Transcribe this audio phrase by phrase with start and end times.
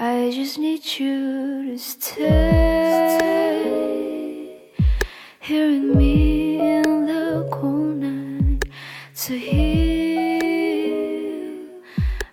[0.00, 2.22] I just need you to stay
[5.40, 6.47] here with me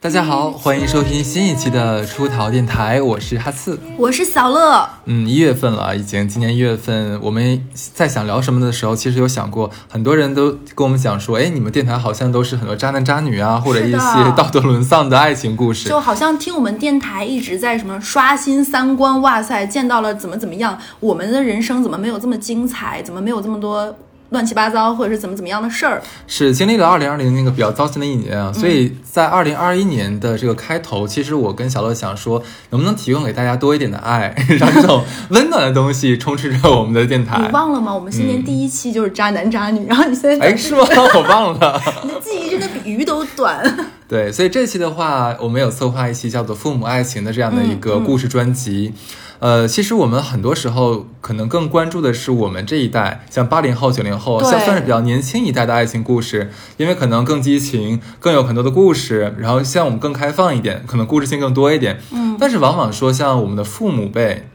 [0.05, 3.79] 大家好，欢迎收听新一期的出逃电台，我是哈刺。
[3.97, 13.97] 我是小乐，嗯，一月份了，已经今年一月份，我们在想聊什么的时候，其实有想过，很多人都跟我们讲说，哎，你们电台好像都是很多渣男渣女啊，或者一些
[14.37, 15.89] 道德沦丧的爱情故事。
[15.89, 23.95] 就好像听我们电台一直在什么刷新三观，哇塞，见到了怎么怎么样，我们的人生怎么没有这么精彩，怎么没有这么多
[24.35, 26.01] 乱七八糟，或者是怎么怎么样的事儿？
[26.27, 37.47] 是经历了二零二零那个比较糟心的一年啊，所以在二零二一年的这个开头，其实我跟小乐想说，能不能提供给大家多一点的爱， 让这种 温暖的东西充斥着我们的电台你。
[37.53, 37.95] 忘了吗？
[37.95, 40.85] 我们新年第一期就是渣男渣女，然后你现在哎，是吗？
[41.15, 41.81] 我忘了。
[42.03, 43.63] 你的记忆真的比鱼都短。
[44.07, 48.93] 对，所以这期的话，我们有策划一期叫做《父母爱情》的这样的一个故事专辑。
[49.39, 61.99] 呃，其实我们很多时候可能更关注的是我们这一代，像八零后、九零后，像算是比较年轻一代的爱情故事，因为可能更激情，更有很多的故事，然后像我们更开放一点，可能故事性更多一点。
[62.11, 64.47] 嗯，但是往往说像我们的父母辈。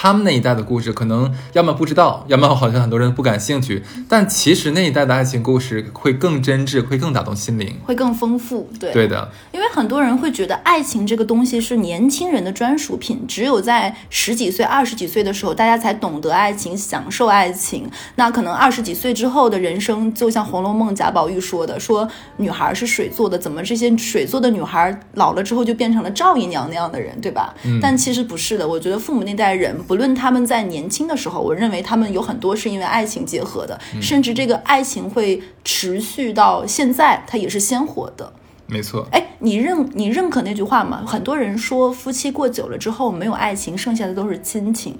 [0.00, 3.82] 他们那一代的故事，可能要么不知道，要么好像很多人不感兴趣。
[4.08, 7.74] 但其实那一代的爱情故事会更真挚，会更打动心灵。
[7.84, 17.90] 会更丰富，对对的，因为很多人会觉得爱情这个东西是年轻人的专属品，只有在十几岁、二十几岁的时候，大家才懂得爱情、享受爱情。
[18.14, 27.52] 那可能二十几岁之后的人生，就像《红楼梦》贾宝玉说的，说女孩是水做的，怎么这些水做的女孩老了之后就变成了赵姨娘那样的人，对吧？
[27.82, 38.30] 但其实不是的，我觉得父母那代人，不论他们在年轻的时候，我认为他们有很多是因为爱情结合的，甚至这个爱情会持续到现在，它也是鲜活的。
[38.66, 39.08] 没错。
[39.10, 41.02] 哎，你认你认可那句话吗？
[41.06, 44.94] 很多人说夫妻过久了之后没有爱情，剩下的都是亲情。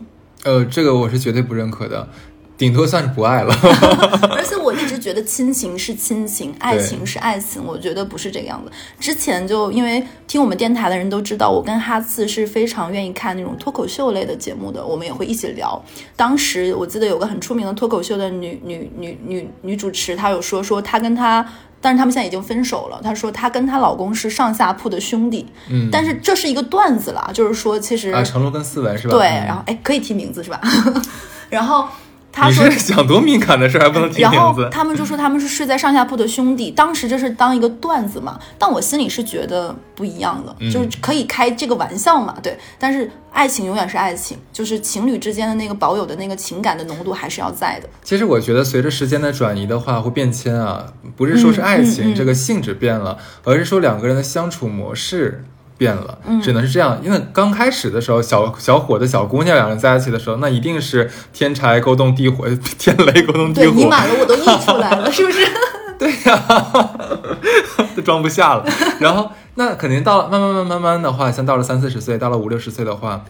[0.45, 2.09] 呃，这个我是绝对不认可的，
[2.59, 3.55] 顶多算是不爱了。
[4.37, 8.71] 而且我一直觉得亲情是亲情，爱情是爱情，我觉得不是这个样子。
[8.99, 15.83] 之前就因为听我们电台的人都知道，我跟哈次是非常愿意看那种脱口秀类的节目的，我们也会一起聊。
[16.17, 21.47] 当时我记得有个很出名的脱口秀的女女女女女主持，她有说说她跟她。
[21.81, 23.01] 但是他们现在已经分手了。
[23.05, 29.15] 她说她跟她老公是上下铺的兄弟，嗯但是这是一个段子啦，就是说其实、啊，成龙跟思文是吧？
[29.17, 30.61] 对，嗯然后哎可以提名字是吧？
[31.49, 31.87] 然后
[32.39, 34.55] 她你说 是想多敏感的事儿还不能提然后？
[34.71, 42.57] 他们就说他们是睡在上下铺的兄弟，当时这是当一个段子嘛，但我心里是觉得不一样的，嗯就是可以开这个玩笑嘛，对。
[42.79, 47.89] 但是爱情永远是爱情，就是情侣之间的那个保有的那个情感的浓度还是要在的。
[48.05, 55.45] 其实我觉得随着时间的转移的话，会变迁啊，不是说是爱情、嗯嗯嗯这个性质变了，而是说两个人的相处模式。
[55.79, 56.99] 变了，只能是这样。
[57.03, 62.47] 因为刚开始的时候，小小伙子、小姑娘两人在一起的时候，那一定是天柴勾动地火，
[62.79, 63.75] 天雷勾动地对，火。
[63.75, 65.47] 你满了我都溢出来了，是不是？
[65.99, 66.45] 对呀、
[67.97, 68.65] 都装不下了。
[69.01, 73.25] 然后那肯定到慢慢慢慢慢的话，像到了三四十岁，到了五六十岁的话，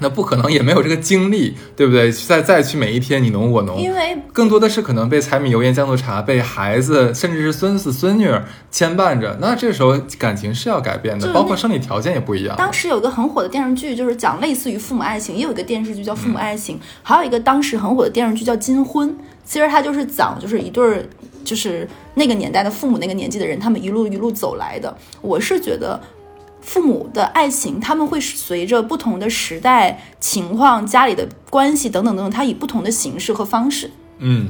[0.00, 2.10] 那不可能也没有这个精力，对不对？
[2.10, 9.38] 再再去每一天你侬我侬，因为更多的是可能被柴米油盐酱醋茶，被孩子甚至是孙子孙女儿牵绊着。
[9.40, 12.56] 那这时候感情是要改变的，包括生理条件也不一样。
[12.56, 19.08] 当时有个很火的电视剧，就是讲类似于父母爱情，也有一个电视剧叫《父母爱情》，还有一个当时很火的电视剧叫《金婚》。
[19.44, 21.04] 其实它就是讲，就是一对儿，
[21.44, 24.92] 就是那个年代的父母那个年纪的人，他们一路一路走来的。
[25.20, 26.00] 我是觉得。
[26.64, 33.90] 父母的爱情，他们会随着不同的时代情况、家里的关系等等等等，它以不同的形式和方式。
[34.18, 34.48] 嗯，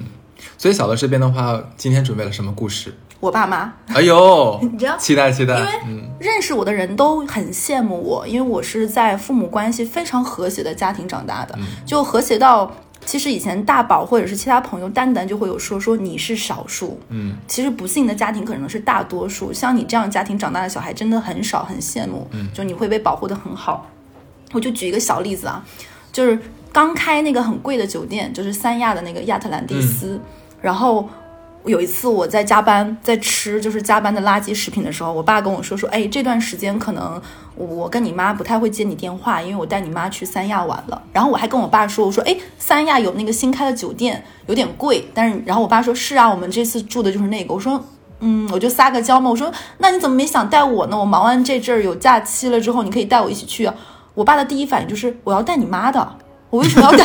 [0.56, 2.94] 所以小乐这边的话，今天准备了什么故事？
[3.20, 4.96] 我爸妈，哎呦， 你知道？
[4.96, 6.02] 期待期待，因为嗯。
[6.20, 12.70] 认识我的人都很羡慕我，因为我是在父母关系非常和谐的家庭长大的，就和谐到
[13.06, 22.48] 其实以前大宝或者是其他朋友单单就会有说说你是少数，嗯，其实不幸的家庭可能是大多数，像你这样家庭长大的小孩真的很少，很羡慕，嗯。
[22.54, 23.86] 就你会被保护的很好。
[24.52, 25.64] 我就举一个小例子啊，
[26.12, 26.38] 就是
[26.72, 30.20] 刚开那个很贵的酒店，就是三亚的那个亚特兰蒂斯，
[30.62, 31.08] 然后
[31.64, 37.20] 有一次我在加班，在吃就是加班的垃圾食品的时候，我爸跟我说说，哎，这段时间可能
[37.56, 41.02] 我跟你妈不太会接你电话，因为我带你妈去三亚玩了。
[41.12, 47.54] 然后我还跟我爸说，我说，哎，三亚有那个新开的酒店，有点贵，但是然后我爸说是啊，我们这次住的就是那个。
[47.54, 47.82] 我说。
[48.20, 49.28] 嗯，我就撒个娇嘛。
[49.28, 50.98] 我说，那你怎么没想带我呢？
[50.98, 53.74] 我忙完这阵儿有假期了之后，你可以带我一起去啊。
[54.14, 56.16] 我爸的第一反应就是，我要带你妈的。
[56.48, 57.04] 我为什么要带？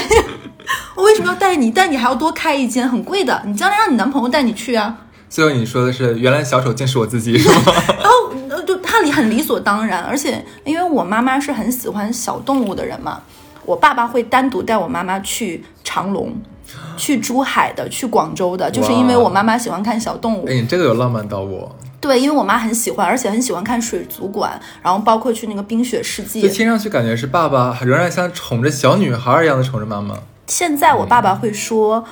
[0.95, 1.71] 我为什么要带你？
[1.71, 3.41] 带你还要多开一间，很贵的。
[3.45, 4.97] 你将来让你男朋友带你去啊。
[5.29, 7.55] 最后你说的是，原来小丑竟是我自己，是吗？
[7.99, 13.21] 然后呃就他理很理所当然，而且因为我妈妈是很喜欢小动物的人嘛，
[13.65, 16.35] 我爸爸会单独带我妈妈去长隆。
[16.95, 20.45] 去珠海的，去广州的，就是因为我妈妈喜欢看小动物。
[20.47, 21.75] 哎，你这个有浪漫到我。
[21.99, 26.41] 对，因为我妈很喜欢，而且很喜欢看水族馆，然后包括去那个冰雪世界。
[26.41, 30.15] 就听上去感觉是爸爸仍然像宠着小女孩一样的宠着妈妈。
[30.49, 32.03] 现在我爸爸会说，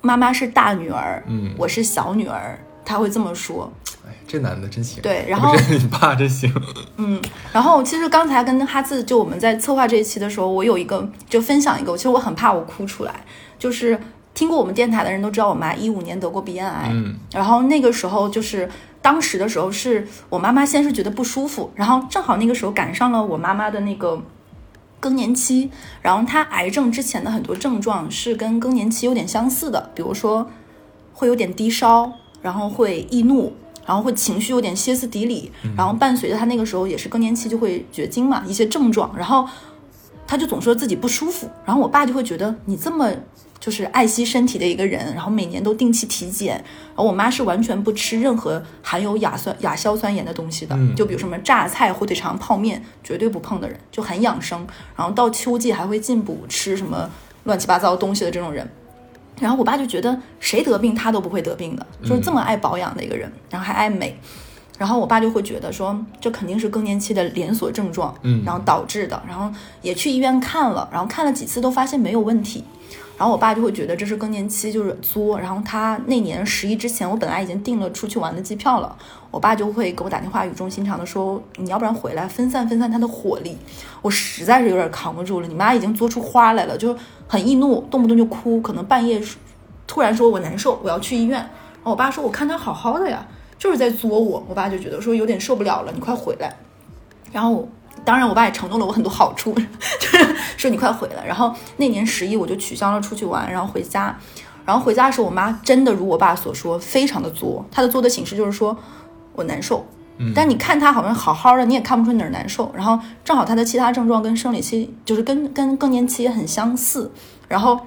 [0.00, 3.70] 妈妈是大女儿，嗯我是小女儿，他会这么说。
[4.08, 5.02] 哎，这男的真行。
[5.02, 6.50] 对然后你爸真行。
[6.96, 7.20] 嗯，
[7.52, 13.14] 然后其实刚才跟哈次就我们在策划这一期的时候，我有一个就分享一个，其实我很怕我哭出来，
[13.58, 14.00] 就是
[14.32, 18.66] 听过我们电台的人都知道，我妈一五年得过鼻咽癌，嗯，然后那个时候就是
[19.02, 24.22] 当时的时候是我妈妈先是觉得不舒服，然后正好那个时候赶上了我妈妈的那个。
[25.06, 25.70] 更年期，
[26.02, 30.50] 然后他癌症之前的很多症状是跟更年期有点相似的，比如说
[31.12, 32.10] 会有点低烧，
[32.42, 33.52] 然后会易怒，
[33.86, 39.48] 然后会情绪有点歇斯底里，然后伴随着他那个时候也是更年期就会绝经嘛，一些症状，然后
[40.26, 43.08] 他就总说自己不舒服，然后我爸就会觉得你这么
[43.58, 54.66] 就是爱惜身体的一个人，然后每年都定期体检，然后我妈是完全不吃任何含有亚酸亚硝酸盐的东西的，嗯就比如什么榨菜、火腿肠、泡面，绝对不碰的人，就很养生。
[54.94, 57.10] 然后到秋季还会进补吃什么
[57.44, 58.68] 乱七八糟东西的这种人。
[59.40, 64.18] 然后我爸就觉得谁得病他都不会得病的，就是这么爱保养的一个人，然后还爱美。
[64.78, 69.22] 然后我爸就会觉得说，这肯定是更年期的连锁症状，嗯然后导致的。
[69.26, 69.50] 然后
[69.82, 72.62] 也去医院看了，然后看了几次都发现没有问题。
[73.16, 75.40] 然后我爸就会觉得这是更年期，就是作。
[75.40, 78.94] 然后他那年十一之前，我本来已经订了出去玩的机票了，
[79.30, 83.56] 我爸就会给我打电话，语重心长的说：“你要不然回来分散分散他的火力。”
[84.02, 86.94] 我实在是有点扛不住了，你妈已经作出花来了，就
[87.26, 89.18] 很易怒，动不动就哭，可能半夜
[89.86, 91.38] 突然说我难受，我要去医院。
[91.38, 93.26] 然后我爸说：“我看他好好的呀，
[93.58, 96.54] 就是在作我。”我爸就觉得说有点受不了了，你快回来。
[97.32, 97.66] 然后
[98.06, 99.52] 当然我爸也承诺了我很多好处，
[100.00, 101.26] 就是说你快回来。
[101.26, 104.16] 然后那年十一我就取消了出去玩，然后回家。
[104.64, 107.64] 然后回家的时候，我妈真的如我爸所说，非常的作。
[107.70, 108.76] 她的作的形式就是说
[109.32, 109.84] 我难受，
[110.34, 112.70] 但你看她好像好好的，你也看不出哪儿难受。
[112.74, 117.10] 然后正好她的其他症状跟生理期就是跟跟更年期也很相似。
[117.48, 117.78] 然后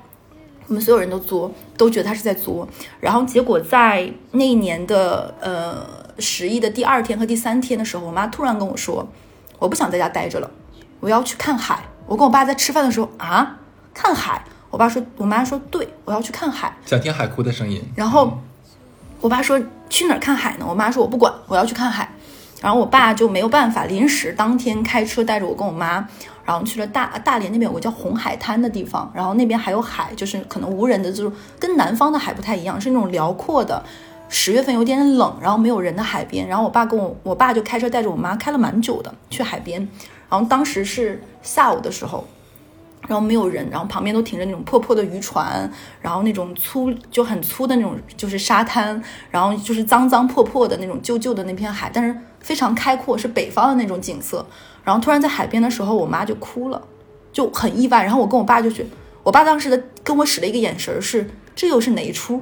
[0.67, 2.67] 我们所有人都作，都觉得她是在作。
[3.01, 5.85] 然后结果在那一年的呃
[6.19, 9.05] 十一的第二天和第三天的时候，我妈突然跟我说，
[9.59, 10.49] 我不想在家待着了，
[10.99, 11.83] 我要去看海。
[12.07, 13.59] 我跟我爸在吃饭的时候啊，
[13.93, 14.43] 看海。
[14.71, 16.71] 我爸说，我妈说，对，我要去看海。
[16.85, 17.83] 想听海哭的声音。
[17.95, 18.39] 然后
[19.19, 19.59] 我爸说
[19.89, 20.65] 去哪儿看海呢？
[20.67, 22.07] 我妈说我不管，我要去看海。
[22.61, 26.07] 然后我爸就没有办法，临时当天开车带着我跟我妈，
[26.45, 33.83] 然后去了大大连那边有个叫红海滩的地方，然后那边还有海，就是可能无人的，就是跟南方的海不太一样，是那种辽阔的。
[34.29, 39.79] 十月份有点冷，然后没有人的海边，然后我爸跟我，我爸就开车带着我妈开了蛮久的去海边，
[40.29, 42.23] 然后当时是下午的时候，
[43.07, 54.45] 然后没有人，然后旁边都停着那种破破的渔船，然后那种粗就很粗的那种就是沙滩，然后就是脏脏破破的那种旧旧的那片海，但是非常开阔，是北方的那种景色。
[54.83, 56.79] 然后突然在海边的时候，我妈就哭了，
[57.33, 58.03] 就很意外。
[58.03, 58.85] 然后我跟我爸就去，
[59.23, 62.41] 我爸当时的跟我使了一个眼神是这又是哪一出？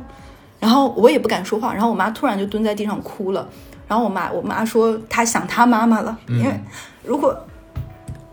[0.60, 3.48] 然后我也不敢说话，然后我妈突然就蹲在地上哭了。
[3.88, 6.60] 然后我妈我妈说她想她妈妈了，因为
[7.04, 7.38] 如果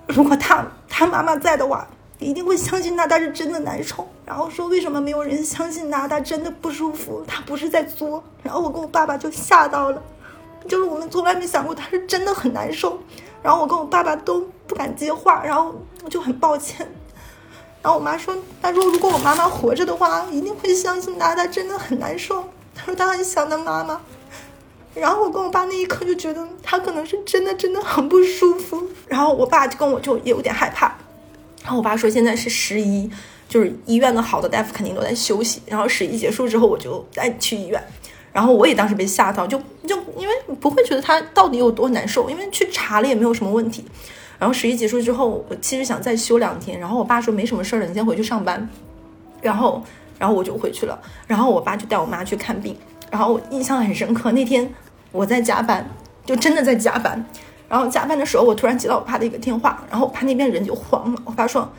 [0.09, 1.87] 如果她她妈妈在的话，
[2.19, 4.09] 一定会相信她，她是真的难受。
[4.27, 8.25] 然后说为什么没有人相信她，她真的不舒服，她不是在作。
[8.43, 10.03] 然后我跟我爸爸就吓到了，
[10.67, 12.99] 就是我们从来没想过她是真的很难受。
[13.43, 16.89] 然后我跟我爸爸都不敢接话，然后我就很抱歉。
[17.85, 22.43] 然后我妈说：“她说如果我妈妈活着的话，一定会相信她，她真的很难受。
[22.75, 24.01] 她说她很想她妈妈。”
[24.95, 28.83] 然后我跟我爸那一刻就觉得她可能是真的真的很不舒服。
[29.07, 30.97] 然后我爸就跟我就也有点害怕。
[31.63, 33.11] 然后我爸说现在是十一，
[33.51, 35.61] 就是医院的好的大夫肯定都在休息。
[35.67, 37.79] 然后十一结束之后我就再去医院。
[38.33, 43.85] 然后我也当时被吓到，就就因为不会觉得他到底有多难受，因为去查了也没有什么问题。
[44.45, 46.79] 然后十一结束之后，我其实想再休两天。
[46.79, 48.69] 然后我爸说没什么事儿了，你先回去上班。
[49.41, 49.83] 然后，
[50.19, 51.01] 然后我就回去了。
[51.27, 52.77] 然后我爸就带我妈去看病。
[53.11, 54.71] 然后我印象很深刻，那天
[55.13, 55.89] 我在加班，
[56.27, 57.25] 就真的在加班。
[57.71, 61.23] 然后加班的时候，我突然接到我爸的一个电话，然后我爸那边人就慌了。
[61.25, 61.73] 我爸说：“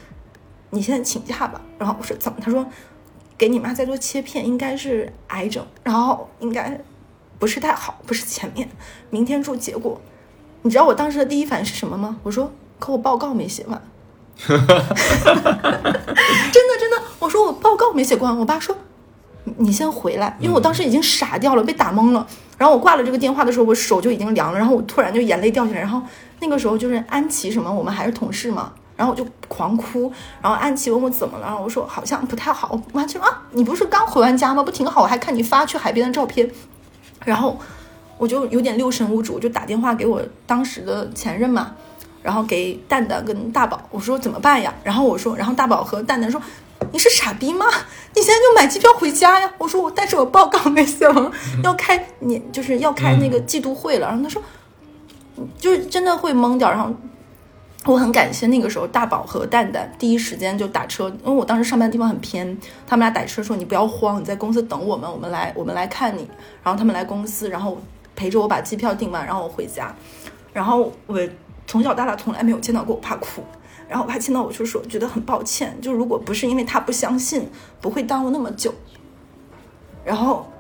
[0.72, 2.66] 你现在请假吧。”然后我说：“怎么？”他说
[3.38, 6.82] ：“给你妈再做切片，应该是癌症，然后应该
[7.38, 8.68] 不是太好，不是前面，
[9.12, 10.02] 明天出结果。”
[10.66, 12.18] 你知道我当时的第一反应是什么吗？
[12.24, 13.80] 我说：“可我报告没写完。
[14.48, 14.66] ”真的
[16.80, 18.36] 真的，我说我报告没写完。
[18.36, 18.76] 我爸说
[19.46, 22.26] ：“你你先回来，因为我当时已经傻掉了，被打懵了。
[22.58, 26.02] 然后我挂了这个电话的时候，我手就已经凉了，然后我突然就眼泪掉下来，然后
[26.40, 34.64] 那个时候就是安琪什么，我们还是同事嘛，然后我就狂哭，然后安琪问我怎么了，然后我说好像不太好，我妈就说啊，你不是刚回完家吗？
[34.64, 35.04] 不挺好？
[35.04, 36.50] 我还看你发去海边的照片，
[37.24, 37.60] 然后
[38.18, 41.76] 我就有点六神无主，我就打电话给我当时的前任嘛，
[42.22, 44.74] 然后给蛋蛋跟大宝，我说怎么办呀？
[44.84, 46.42] 然后我说，然后大宝和蛋蛋说。
[46.92, 47.66] 你是傻逼吗？
[48.14, 49.52] 你现在就买机票回家呀！
[49.58, 51.32] 我说我，但是我报告那些了，
[51.64, 54.08] 要开年就是要开那个季度会了。
[54.08, 54.42] 然后他说，
[55.58, 56.70] 就是真的会懵掉。
[56.70, 56.94] 然后
[57.86, 66.30] 我很感谢那个时候大宝和蛋蛋第一时间就打车，因为我当时上班的地方很偏，他们俩打车说你不要慌，你在公司等我们，我们来我们来看你。
[66.64, 67.78] 然后他们来公司，然后
[68.16, 69.94] 陪着我把机票订完，然后我回家。
[70.54, 71.20] 然后我
[71.68, 73.44] 从小到大从来没有见到过我爸哭。
[73.88, 77.48] 然后我爸见到我就说，觉得很抱歉，就如果不是因为他不相信，
[77.80, 78.74] 不会耽误那么久。
[80.04, 80.52] 然后，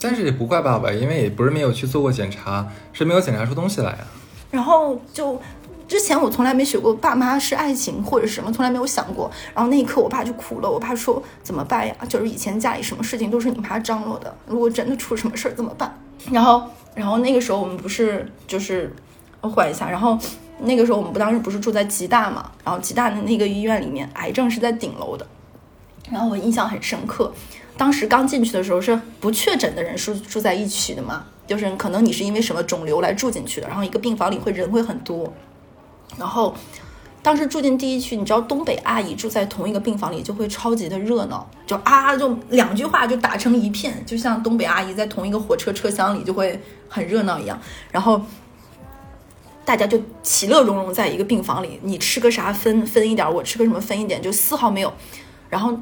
[0.00, 4.06] 但是也不怪爸爸，因为也不是没有去做过检查，是没有检查出东西来啊。
[4.52, 5.40] 然后就
[5.88, 9.28] 之前我从来没学过爸妈是爱情或者什么，从来没有想过。
[9.52, 11.96] 然后那一刻我爸就哭了，我爸说怎么办呀？
[12.08, 15.98] 就是以前家里什么事情都是你妈张罗的，如果真的出什么事儿怎么办？
[16.30, 18.94] 然后，然后那个时候我们不是就是
[19.40, 20.18] 我缓一下，然后。
[20.60, 25.26] 那个时候我们不当时不是住在吉大嘛，然后吉大的那个医院里面，癌症是在顶楼的。
[26.08, 27.30] 然后我印象很深刻，
[27.76, 35.30] 当时刚进去的时候是不确诊的人是住在一起的嘛，就是可能你是因为什么肿瘤来住进去的，然后一个病房里会人会很多。
[36.16, 36.54] 然后
[37.24, 47.58] 当时住进第一区，你知道东北阿姨住在同一个病房里就会超级的热闹，就啊就两句话就打成一片，就像东北阿姨在同一个火车车厢里就会很热闹一样。
[47.90, 48.20] 然后。
[49.66, 54.92] 大家就其乐融融在一个病房里，你吃个啥分分一点，我吃个什么分一点，就丝毫没有。
[55.48, 55.74] 然后，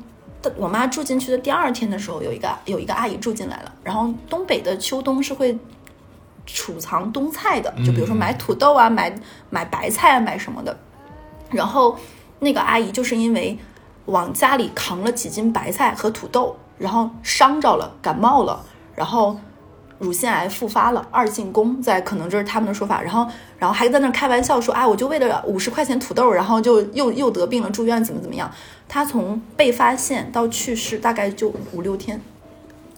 [0.57, 3.75] 我妈住进去的第二天的时候，有一个有一个阿姨住进来了。
[3.83, 5.59] 然后东北的秋冬是会
[6.47, 9.13] 储藏冬菜的，就比如说买土豆啊，买
[9.51, 10.79] 买白菜啊，买什么的。
[11.53, 11.97] 然后
[12.41, 13.59] 那个阿姨就是因为
[14.07, 19.37] 往家里扛了几斤白菜和土豆，然后伤着了，感冒了，然后。
[19.99, 23.25] 乳腺癌复发了，二进宫，在可能这是他们的说法，然后，
[23.57, 28.51] 然后还在那开玩笑说，哎，我就为了五十块钱土豆，然后就又又得病了，住院怎么怎么样？
[28.89, 32.21] 他从被发现到去世大概就五六天，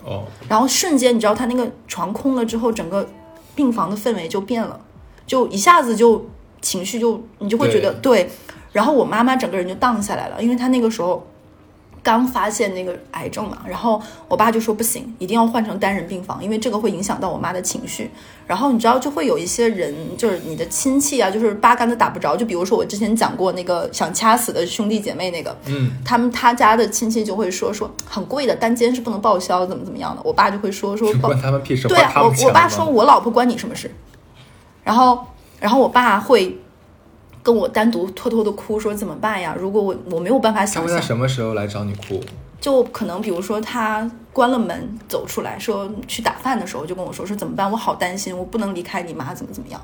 [0.02, 3.06] 哦，然后瞬间你知道他那个床空了之后，整个
[3.54, 4.80] 病房的氛围就变了，
[5.26, 6.24] 就一下子就
[6.64, 8.28] 情绪就你就会觉得对，
[8.72, 11.24] 然后我妈妈整个人就荡下来了，因为她那个时候。
[12.04, 18.10] 刚发现那个癌症嘛，然后我爸就说不行，一定要换成单人病房，因为这个会影响到我妈的情绪。
[18.46, 22.36] 然后你知道，就会有一些人，就是你的亲戚啊，就是八竿子打不着。
[22.36, 30.20] 就比如说我之前讲过那个想掐死的兄弟姐妹那个，嗯，他们他家的亲戚就会说说很贵的单间是不能报销，怎么怎么样的。
[30.22, 31.88] 我爸就会说说关他们屁事。
[31.88, 33.90] 对啊，我我爸说我老婆关你什么事？
[34.82, 35.24] 然后
[35.64, 36.58] 然后我爸会。
[37.44, 39.54] 跟我单独偷偷的哭，说怎么办呀？
[39.60, 42.18] 如果我我没有办法想象，他会在什么时候来找你哭？
[42.58, 47.70] 就可能比如说他关了门走出来说去打饭的时候，就跟我说说怎么办？
[47.70, 49.78] 我好担心，我不能离开你妈，怎么怎么样？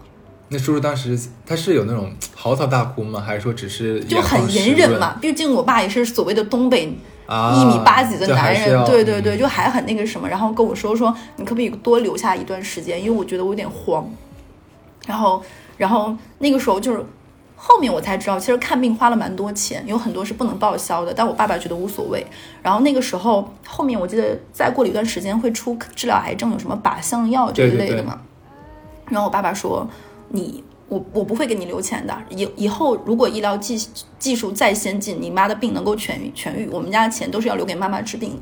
[0.48, 3.20] 那叔叔当时他是有那种嚎啕大哭吗？
[3.20, 5.18] 还是说只是就很隐忍嘛？
[5.20, 12.98] 毕竟我爸也是所谓的东北一米八几的男人，对对对，就还很那个什么，然后跟我说说你可不可以多留下一段时间？
[12.98, 14.10] 因为我觉得我有点慌。
[15.06, 15.42] 然后
[15.80, 17.04] 然后那个时候就是。
[17.62, 21.12] 后面我才知道，其实看病花了蛮多钱，有很多是不能报销的。
[21.12, 22.26] 但我爸爸觉得无所谓。
[22.62, 28.18] 然后那个时候，后面我记得再过了一段时间会出治疗癌症有什么靶向药这一类的嘛。
[29.10, 29.86] 然后我爸爸说
[30.32, 32.16] ：“你我我不会给你留钱的。
[32.30, 33.76] 以以后如果医疗技
[34.18, 38.38] 技术再先进，你妈的病能够痊愈痊愈，我们家的钱都是要留给妈妈治病的。”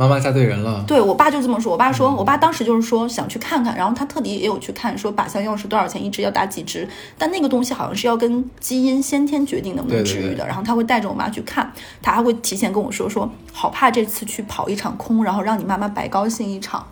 [0.00, 1.70] 妈妈嫁对人了，对我爸就这么说。
[1.70, 6.88] 我爸说，我爸当时就是说想去看看，然后他特地也有去看，说靶向药是多少钱一支，要打几支。
[7.18, 10.46] 但那个东西好像是要跟基因先天决定能不能治愈的。
[10.46, 16.86] 然后他会带着我妈去看，他还会提前跟我说说，好怕这次去跑一场空，然后让你妈妈白高兴一场。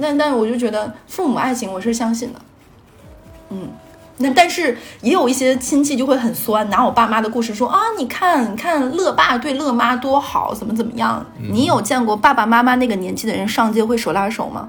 [0.00, 2.40] 但但我就觉得父母爱情我是相信的，
[3.50, 3.68] 嗯。
[4.18, 11.24] 那但是也有一些亲戚就会很酸，拿我爸妈的故事说啊，你看看乐爸对乐妈多好，怎么怎么样？
[11.52, 14.68] 你有见过爸爸妈妈那个年纪的人上街会手拉手吗？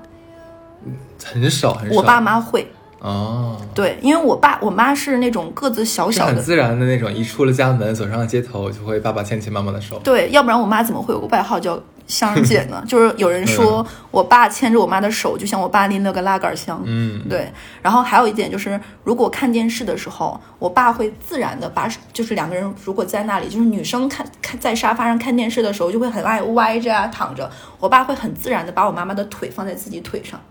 [1.24, 1.96] 很少很少。
[1.96, 10.00] 我爸妈会哦，对，因为我爸我妈是那种个子小小的，很自然的那种，一出了家门，走上了街头就会爸爸牵起妈妈的手。
[10.04, 11.80] 对，要不然我妈怎么会有个外号叫
[12.10, 12.84] 香姐呢？
[12.90, 16.82] 就是有人说我爸牵着我妈的手，就像我爸拎了个拉杆箱。
[16.86, 17.50] 嗯，对，
[17.82, 27.50] 然后还有一点就是，如果看电视的时候，我爸会自然的把，就是两个人如果在那里，就是女生看看在沙发上看电视的时候，就会很爱歪着啊躺着，
[27.80, 30.42] 我爸会很自然的把我妈妈的腿放在自己腿上，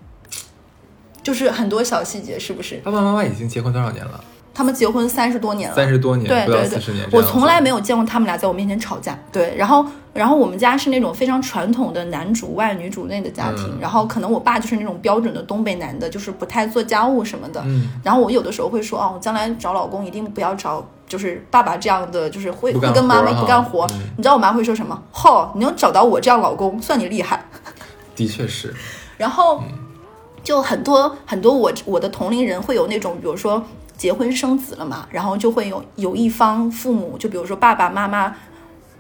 [1.23, 2.77] 就是很多小细节，是不是？
[2.85, 4.25] 爸爸妈妈已经结婚多少年了？
[4.59, 7.21] 他们结婚三十多年了，三十多年，对对四十年对，。
[7.21, 7.79] 我从来没有。
[7.81, 9.17] 见过他们俩在我面前吵架。
[9.31, 17.63] 对，然后然后我们家是那种非常传统的男主外女主内的家庭，嗯然后可能我爸就是那种标准的东北男的，就是不太做家务什么的。
[17.67, 23.87] 嗯，然后我有的时候会说，哦，将来找老公一定不要找就是爸爸这样的，就是会会跟妈妈不干活。
[23.93, 25.01] 嗯你知道我妈会说什么？
[25.15, 27.41] 嚯，你能找到我这样老公，算你厉害。
[28.17, 28.75] 的确是，
[29.17, 29.63] 然后
[30.43, 33.65] 就很多很多我我的同龄人会有那种，比如说
[33.99, 38.35] 结婚生子了嘛，然后就会有有一方父母，就比如说爸爸妈妈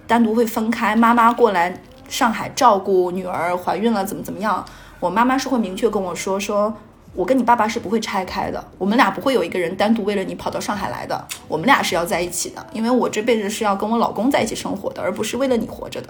[0.06, 4.62] 单独会分开，妈妈过来上海照顾女儿怀孕了怎么怎么样，
[5.00, 6.74] 我妈妈是会明确跟我说说。
[7.14, 16.08] 我跟你爸爸是不会拆开的，我们俩不会有一个人单独为了你跑到上海来的，我们俩是要在一起的，因为我这辈子是要跟我老公在一起生活的，而不是为了你活着的。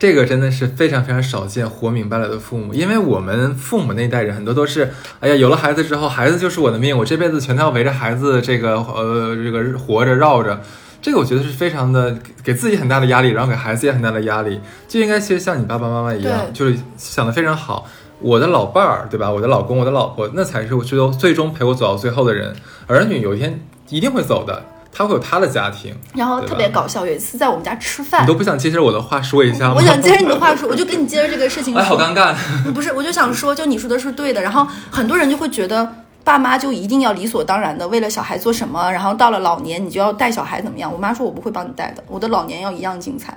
[0.00, 2.72] 这个真的是非常非常少见，活明白了的父母。
[2.72, 4.90] 因为我们父母那一代人很多都是，
[5.20, 10.58] 哎呀，有了孩子之后，孩子就是我的命，我这辈子全都要围着孩子这个呃这个活着绕着。
[11.02, 14.58] 这个我觉得是非常的给给自己很大的压力，然后给孩子也很大的压力。
[14.88, 17.86] 就应该其实像你爸爸妈妈一样，就是想的非常好。
[18.20, 19.30] 我的老伴儿，对吧？
[19.30, 22.56] 我的老公，我的老婆，那才是我最终最终陪我走到最后的人。
[22.86, 24.62] 儿女有一天一定会走的，
[24.92, 25.94] 他会有他的家庭。
[26.14, 29.74] 然后特别搞笑，有一次在我们家吃饭你，都不想接着我的话说一下吗？
[29.76, 31.80] 我想接着你的话说，我就跟你接着这个事情说。
[31.80, 32.34] 哎，好尴尬。
[32.74, 34.40] 不是，我就想说，就你说的是对的。
[34.42, 35.88] 然后很多人就会觉得，
[36.24, 40.92] 爸妈就一定要理所当然的为了小孩做什么，然后到了老年你就要带小孩怎么样？
[40.92, 43.36] 我妈说我不会帮你带的，我的老年要一样精彩。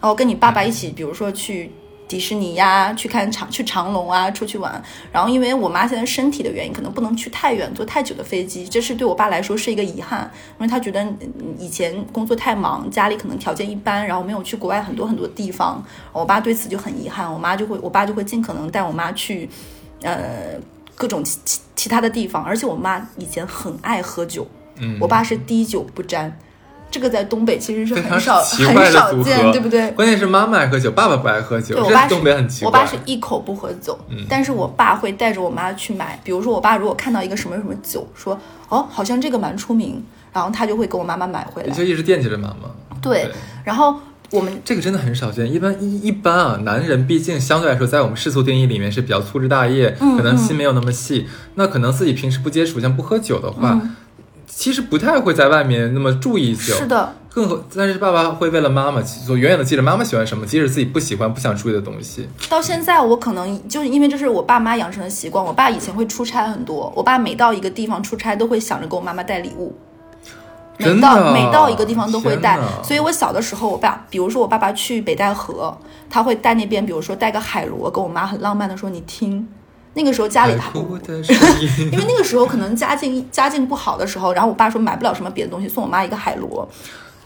[0.00, 1.72] 然后跟你爸爸一起，比如说去
[2.10, 4.82] 迪士尼呀，去看长去长隆啊，出去玩。
[5.12, 15.80] 然后因为我妈现在身体的原因，可能不能去太远，坐太久的飞机，这是对我爸来说是一个遗憾，因为他觉得嗯以前工作太忙，家里可能条件一般，然后没有去国外很多很多地方。
[16.12, 19.48] 我爸对此就很遗憾，我妈就会，我爸就会尽可能带我妈去，
[20.02, 20.58] 呃，
[20.96, 22.42] 各种其其其他的地方。
[22.42, 24.44] 而且我妈以前很爱喝酒，
[24.78, 26.36] 嗯，我爸是滴酒不沾。
[26.90, 29.90] 这个在东北其实是很少很少见，对不对？
[29.92, 32.66] 关键是妈妈爱喝酒，爸爸不爱喝酒，对我爸东北很奇怪。
[32.66, 36.18] 我爸是一口不喝酒，嗯但是我爸会带着我妈去买。
[36.24, 38.38] 比如说，我爸如果看到一个什么什么酒，说
[38.68, 41.70] 哦，好像这个蛮出名，然后他就会给我妈妈买回来。
[41.70, 42.68] 就一直惦记着妈妈。
[43.00, 43.32] 对对，
[43.64, 43.94] 然后
[44.30, 45.50] 我们这个真的很少见。
[45.50, 51.26] 一般一一般啊，男人毕竟相对来说，在我们世俗定义里面是比较粗枝大叶，嗯可能心没有那么细。
[51.54, 53.80] 那可能自己平时不接触，像不喝酒的话，
[54.52, 62.28] 其实不太会在外面那么注意是的，更何，但是爸爸会为了妈妈，所远远的记着妈妈喜欢什么，即使自己不喜欢、不想注意的东西。
[62.48, 65.42] 到现在我可能就是因为这是我爸妈养成的习惯。
[65.42, 69.74] 我爸以前会出差很多，我爸每到一个地方出差都会想着给我妈妈带礼物。
[70.78, 75.76] 每到每到一个地方都会带，所以我小的时候，我爸，比如说我爸爸去北戴河，
[76.08, 79.46] 他会带那边，比如说带个海螺，跟我妈很浪漫的说：“你听。”
[79.94, 80.52] 那个时候家里
[81.92, 86.68] 因为那个时候可能家境 家境不好的时候，然后我爸说买不了什么别的东西，送我妈一个海螺。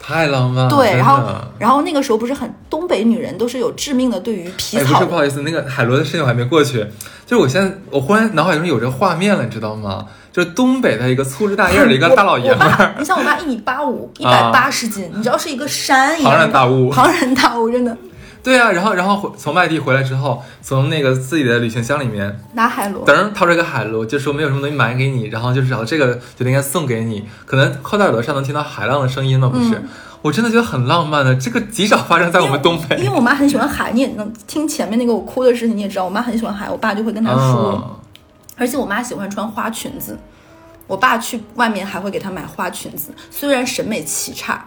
[0.06, 0.70] 太浪漫了。
[0.70, 1.22] 对，然后
[1.58, 6.86] 然后那个时候不是很东北女人都是有致命的对于皮哎，不草是，不好意思，那个海螺的事情我还没过去。
[7.24, 10.04] 就是我现在，我忽然脑海中有这个画面了，你知道吗？
[10.30, 17.96] 就是东北的一个粗枝大叶的一个大老爷们儿，你像我妈一米八五，一百八十斤，你知道是一个山一样的，庞然大物庞然大物，真的
[18.44, 23.04] 对啊，然后然后回从外地回来之后，从那个自己的旅行箱里面，拿海螺。
[23.06, 29.82] 噔掏出一个海螺，就说没有什么东西买给你，然后就是找这个觉得应该送给你，可能后在耳朵上能听到海浪的声音了，不是？
[30.22, 32.96] 我真的觉得很浪漫的，这个极少发生在我们东北。
[32.96, 37.96] 因为我妈很喜欢海，你也能听前面那个我哭的事情，你也知道，我妈很喜欢海，我爸就会跟她说，嗯
[38.56, 40.16] 而且我妈喜欢穿花裙子，
[40.86, 44.64] 我爸去外面还会给她买花裙子，虽然审美奇差，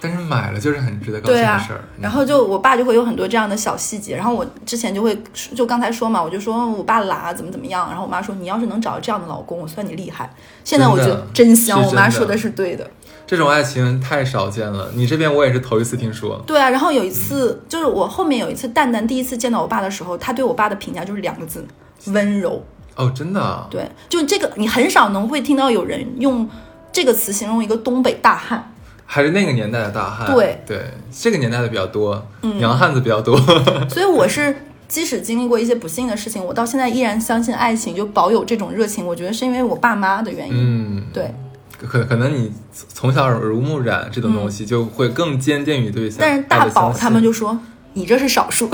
[0.00, 5.16] 但是买了就是很值得高兴的事儿。，嗯然后就我爸就会有很多这样的小细节，然后我之前就会
[5.54, 10.34] 就刚才说嘛，我就说我爸懒怎么怎么样，然后我妈说你要是能找到这样的老公，我算你厉害。
[10.64, 12.88] 现在我觉得真香，真我妈说的是对的。
[13.26, 16.42] 这种爱情太少见了，你这边我也是头一次听说。
[16.46, 21.64] 对啊，然后有一次就是我后面有一次蛋蛋第一次见到我爸的时候，他对我爸的评价就是两个字：
[22.06, 22.64] 温柔。
[22.96, 26.48] 哦，真的啊，对，就这个你很少能会听到有人用
[26.90, 28.72] 这个词形容一个东北大汉。
[29.12, 30.32] 还是那个年代的大汉。
[30.32, 33.36] 对对，这个年代的比较多，嗯洋汉子比较多。
[33.90, 34.54] 所以我是
[34.86, 39.04] 即使经历过一些不幸的事情，我到现在依然相信爱情，就保有这种热情。
[39.04, 40.54] 我觉得是因为我爸妈的原因。
[40.56, 41.34] 嗯，对，
[41.76, 42.52] 可可能你
[42.94, 46.18] 从小耳濡目染这种东西，就会更坚定于对象。
[46.20, 47.58] 但是大宝他们就就说
[47.94, 48.70] 你这是少数，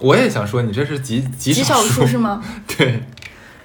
[0.00, 2.42] 我也想说，你这是极极极少数数是吗？
[2.76, 3.04] 对，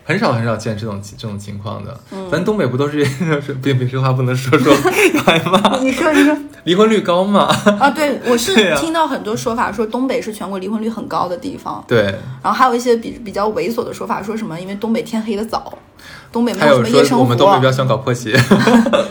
[0.04, 1.98] 很少很少见这种这种情况的。
[2.12, 4.74] 嗯咱东北不都是是 别别这话不能说说，
[5.26, 5.78] 挨骂。
[5.80, 6.36] 你说你说
[6.66, 7.44] 离婚率高吗？
[7.80, 12.04] 啊，对我是 听到很多说法，说东北是全国离婚率很高的地方，对，
[12.42, 15.78] 然后还有一些比比较猥琐的说法，说什么因为东北天黑的早，
[16.32, 18.32] 东北没有什么夜生活我们东北比较，喜欢搞破鞋。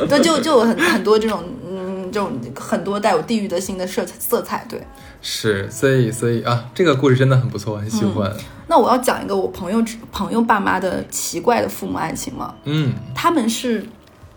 [0.08, 4.80] 对，就就有很很多这种嗯这种很多带有地域的性的色色彩，对。
[5.24, 8.32] 是，所以所以啊，这个故事真的很不错，很喜欢。
[8.72, 12.54] 那我要讲一个我朋友朋友爸妈的奇怪的父母爱情吗？
[12.64, 13.86] 嗯，他们是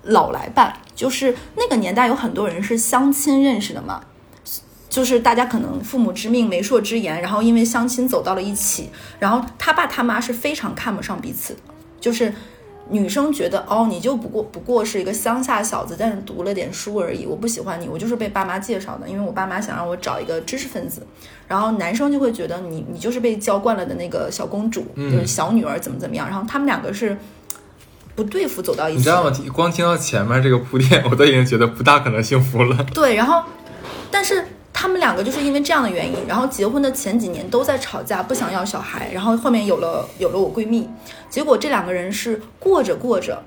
[0.04, 4.02] 老来伴，就是那个年代有很多人是相亲认识的嘛，
[4.90, 11.60] 就是大家可能父母之命媒妁之言，然后因为相亲走到了一起，然后他爸他妈是非常看不上彼此的，
[12.02, 12.34] 就是。
[12.90, 21.02] 女生觉得哦，你就不过不过是一个乡下小子，但是读了点书而已，我不喜欢你，我就是被爸妈介绍的，因为我爸妈想让我找一个知识分子。
[21.48, 26.28] 然后男生就会觉得你你就是被娇惯了的那个小公主，嗯就是小女儿怎么怎么样。
[26.28, 27.18] 然后他们两个是
[28.16, 29.32] 不对付走到一起，你知道吗？
[29.32, 32.84] 听光听到前面这个铺垫，我都已经觉得不大可能幸福了。
[32.94, 33.44] 对，然后，
[34.10, 34.46] 但是
[34.86, 40.88] 他们两个就是因为这样的原因，然后结婚的前几年都在吵架，不想要小孩，然后后面有了有了我闺蜜，
[41.28, 43.42] 结果这两个人是过着过着。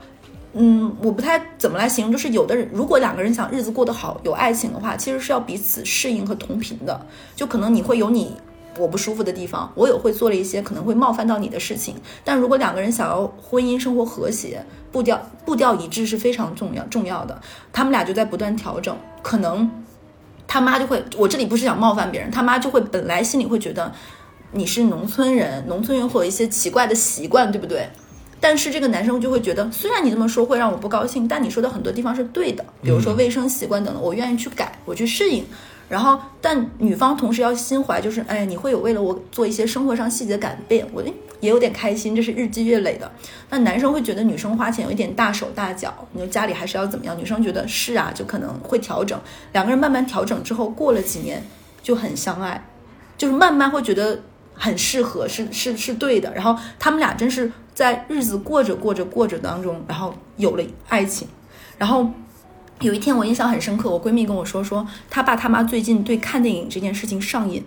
[0.54, 7.00] 嗯，我不太怎么来形容，就是有的人如果两个人想日子过得好，有爱情的话，其实是要彼此适应和同频的。
[7.36, 8.34] 就可能你会有你
[8.76, 11.94] 我不舒服的地方，我也会做了一些可能会冒犯到你的事情。
[12.24, 17.40] 但如果两个人想要婚姻生活和谐，步调步调一致是非常重要重要的。
[17.72, 19.70] 他们俩就在不断调整，可能
[20.48, 23.92] 他妈就会，我这里不是想冒犯别人，他妈就会本来心里会觉得
[24.52, 27.88] 你是农村人，农村人会有一些奇怪的习惯，对不对？
[28.40, 35.44] 但是这个男生就会觉得，虽然你这么说会让我不高兴，但你说的很多地方是对的，比如说卫生习惯等等，我愿意去改，我去适应。
[35.88, 41.02] 然后，但女方同时要心怀，就是哎，你会有为了我做一些生活上细节改变，我
[41.40, 43.10] 也有点开心，这是日积月累的。
[43.48, 47.16] 那男生会觉得女生花钱有一点大手大脚，你说家里还是要怎么样？
[47.16, 49.18] 女生觉得是啊，就可能会调整。
[49.52, 51.42] 两个人慢慢调整之后，过了几年
[51.82, 52.62] 就很相爱，
[53.16, 54.20] 就是慢慢会觉得
[54.52, 56.34] 很适合，是是是对的。
[56.34, 61.26] 然后他们俩真是在日子过着过着过着当中，然后有了爱情。
[61.78, 62.10] 然后
[62.80, 67.64] 有一天我印象很深刻，我闺蜜跟我说，说她爸她妈最近对看电影这件事情上瘾。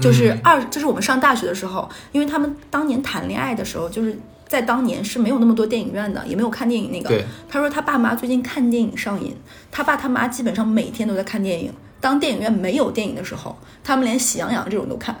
[0.00, 7.08] 就是嗯二，就是我们上大学的时候，因为他们当年谈恋爱的时候，就是在当年是没有那么多电影院的，也没有看电影那个。
[7.08, 9.34] 对，他说他爸妈最近看电影上瘾，
[9.70, 11.72] 他爸他妈基本上每天都在看电影。
[11.98, 15.16] 当电影院没有电影的时候，他们连《喜羊羊》这种都看，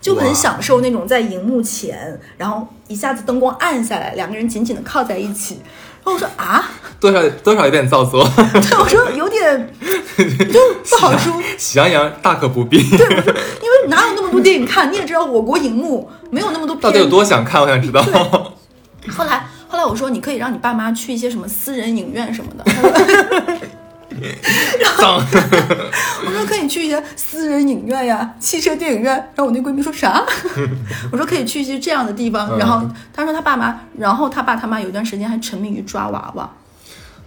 [0.00, 5.58] 就很享受那种在荧幕前，然后一下子灯光暗下来，两个人紧紧的靠在一起。
[6.12, 8.22] 我说啊， 多少多少有点造作。
[8.52, 9.74] 对，我说有点
[10.16, 12.78] 就不好说，喜羊羊大可不必。
[12.78, 14.90] 因为哪有那么多电影看？
[14.90, 17.10] 你也知道，我国荧幕没有那么多到底有片。
[17.10, 17.60] 多想看？
[17.60, 18.02] 我想知道。
[19.08, 22.64] 后来后来我说，你可以让你爸妈去一些什么私人影院什么的。
[24.82, 25.16] 他说脏。
[26.26, 29.14] 我说可以去一些私人影院呀，汽车电影院。
[29.14, 30.24] 然后我那闺蜜说啥？
[31.12, 32.48] 我说可以去一些这样的地方。
[32.50, 36.50] 嗯然后她说她爸妈，然后她爸他妈有一段时间还沉迷于抓娃娃。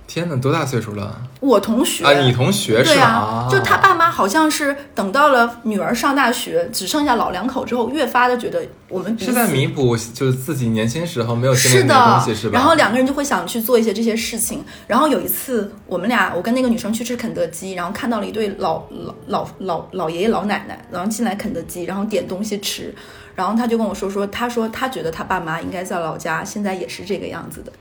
[0.09, 1.21] 天哪，多大岁数了？
[1.39, 2.97] 我同学啊，你同学是？
[2.97, 12.57] 啊，就他爸妈好像是等到了女儿上大学，只剩下老两口之后，越发的觉得我们是在弥补就是自己年轻时候没有经历是的东的西，是吧？
[12.57, 14.65] 然后两个人就会想去做一些这些事情。
[14.87, 22.91] 然后有一次，我们俩，我跟那个女生去吃肯德基，然后看到了一对老老老老老爷爷老奶奶，然后进来肯德基，然后点东西吃，
[23.35, 27.71] 然后他就跟我说说，他说他觉得他爸妈应该在老家，现在也是这个样子的。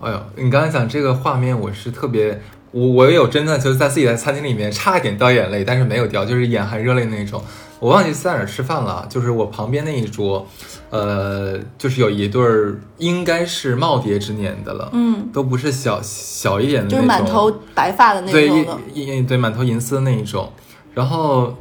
[0.00, 7.42] 哎呦，你刚才讲这个画面，我是特别，我我也有真的就是在自己的餐厅里面差一点掉眼泪，但是没有掉，就是眼含热泪那种。
[7.80, 10.46] 我忘记在哪儿吃饭了，就是我旁边那一桌，
[10.90, 18.78] 呃，就是有一对儿应该是耄耋之年的了，嗯，都不是小小一点的就那种，是满头白发的那对种的。
[18.92, 20.52] 一一对满头银丝的那一种，
[20.94, 21.56] 然后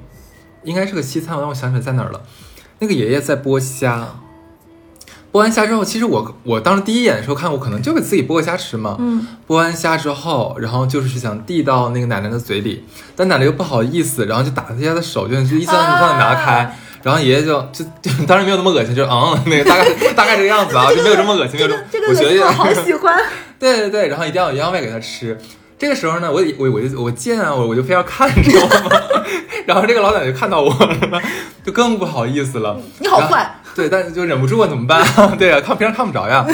[0.64, 2.22] 应该是个西餐，我让我想起来在哪儿了。
[2.80, 4.08] 那个爷爷在剥虾，
[5.32, 8.96] 剥完虾之后，其实我我当时第一眼的时候看，我可能就给自己剥个虾吃嘛。
[9.00, 12.86] 嗯，剥完虾之后，然后就是想递到那个奶奶的嘴里，
[13.16, 16.64] 但奶奶又不好意思，然后就打他家的手，就就一张一张的拿开。
[16.64, 16.72] 啊
[17.04, 23.16] 然后爷爷就就就当然没有那么恶心，就嗯那个大概大概这个样子啊， 就没有这么恶心，没有这个这个我觉得我好喜欢。
[23.58, 25.38] 对对对，然后一定要要喂给他吃。
[25.80, 28.92] 这个时候呢，我我我就我见啊，我我就非要看，你知道吗？
[29.66, 31.22] 然后这个老奶奶就看到我了，
[31.64, 32.80] 就更不好意思了。
[33.00, 35.36] 你好坏，对，但是就忍不住啊，怎么办啊？
[35.38, 36.46] 对啊，看平常看不着呀。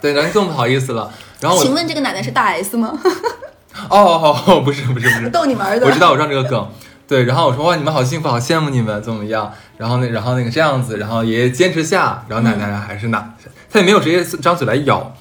[0.00, 1.10] 对，然后更不好意思了。
[1.40, 2.98] 然后我请问这个奶奶是大 S 吗？
[3.88, 5.86] 哦哦哦，不是不是不是，逗你玩的。
[5.86, 6.68] 我知道我知道这个梗。
[7.06, 9.52] 对，然后我说哇，你们好幸福，好羡慕你们，怎么样？
[9.76, 13.34] 然后那然后那个这样子，然后爷爷坚持下，然后奶奶还是拿，
[13.68, 15.12] 他也没有直接张嘴来咬，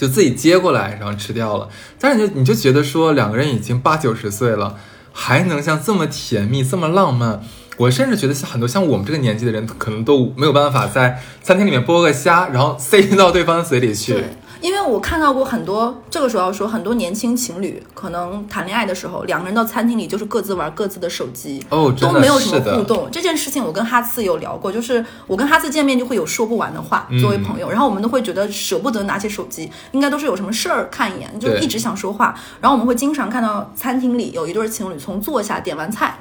[0.00, 1.68] 就自己接过来，然后吃掉了。
[1.98, 4.76] 但是你就你就觉得说两个人已经八九十岁了，
[5.12, 7.42] 还能像这么甜蜜，这么浪漫。
[7.76, 14.24] 我甚至觉得像很多像我们这个年纪的人，可能都没有办法在餐厅里面剥个虾，然后塞到对方的嘴里去。
[14.60, 23.08] 对，因为我看到过很多，这个时候要说很多年轻情侣可能谈恋爱的时候，两个人到餐厅里就是各自玩各自的手机，哦，都没有什么互动。
[23.10, 32.34] 这件事情我跟哈次有聊过，就是我跟哈次见面就会有说不完的话，嗯作为朋友，然后我们都会觉得舍不得拿起手机，应该都是有什么事儿看一眼，就对一直想说话。
[32.60, 36.18] 然后我们会经常看到餐厅里有一对情侣从坐下点完菜，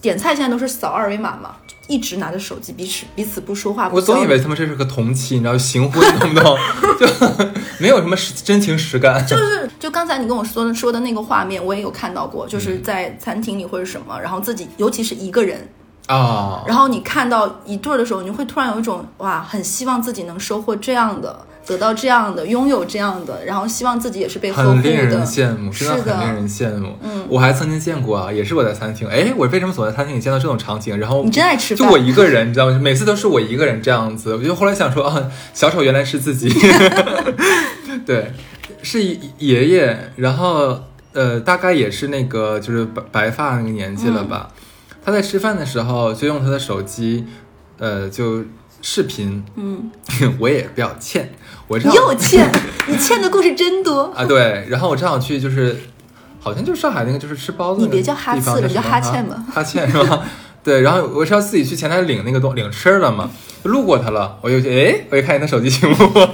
[0.00, 3.88] 点菜现在都是扫二维码嘛，一直拿着手机彼此彼此不说话。
[3.88, 6.56] 不我总以为他们这是个同期，你知道行婚，懂不懂？
[6.98, 7.06] 就
[7.78, 9.24] 没有什么实真情实感。
[9.26, 15.68] 就是就刚才你跟我说的说的那个画面，我也有看到过，嗯就是在餐厅里或者什么，然后自己尤其是一个人，
[16.06, 25.24] 啊，然后你看到一对儿的时候，你会突然有一种哇，很希望自己能收获这样的，得到这样的，拥有这样的，然后希望自己也是被呵护很令人。
[25.26, 26.96] 羡慕，是真的的很令人羡慕。
[27.02, 30.98] 嗯，我还曾经见过啊，也是我在餐厅，哎，我为什么总在餐厅里见到这种场景？
[30.98, 32.78] 然后你真爱吃饭就我一个人， 你知道吗？
[32.78, 34.34] 每次都是我一个人这样子。
[34.34, 36.48] 我就后来想说啊， 小丑原来是自己，
[38.04, 38.32] 对，
[38.82, 39.02] 是
[39.38, 40.78] 爷爷，然后
[41.12, 44.48] 呃，大概也是那个就是白白发那个年纪了吧。
[44.50, 44.60] 嗯
[45.06, 47.26] 他在吃饭的时候就用他的手机，
[47.76, 48.42] 呃，就
[48.86, 49.42] 视频。
[49.56, 49.90] 嗯，
[50.38, 51.32] 我也比较欠，
[51.66, 52.46] 我这你又欠，
[52.86, 54.12] 你欠的故事真多。
[54.14, 55.74] 啊，对，然后我正好去就是，
[56.38, 60.22] 好像就是上海那个就是吃包子那个你别叫哈次了叫哈欠吧哈欠是吧？
[60.62, 63.30] 对，然后我是要自己去前台领那个东领吃的嘛，
[63.62, 66.28] 路过他了，我就哎，我一看见他手机屏幕，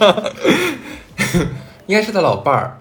[1.86, 2.78] 应该是他老伴儿，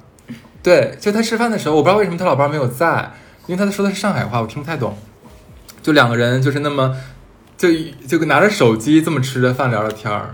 [0.63, 3.11] 对，就他吃饭的时候，我不知道为什么他老伴儿没有在，
[3.45, 4.97] 因为他说的是上海话，我听不太懂，
[5.83, 6.95] 就两个人就是那么。
[7.59, 7.67] 就
[8.07, 10.33] 就拿着手机这么吃着饭聊着天儿，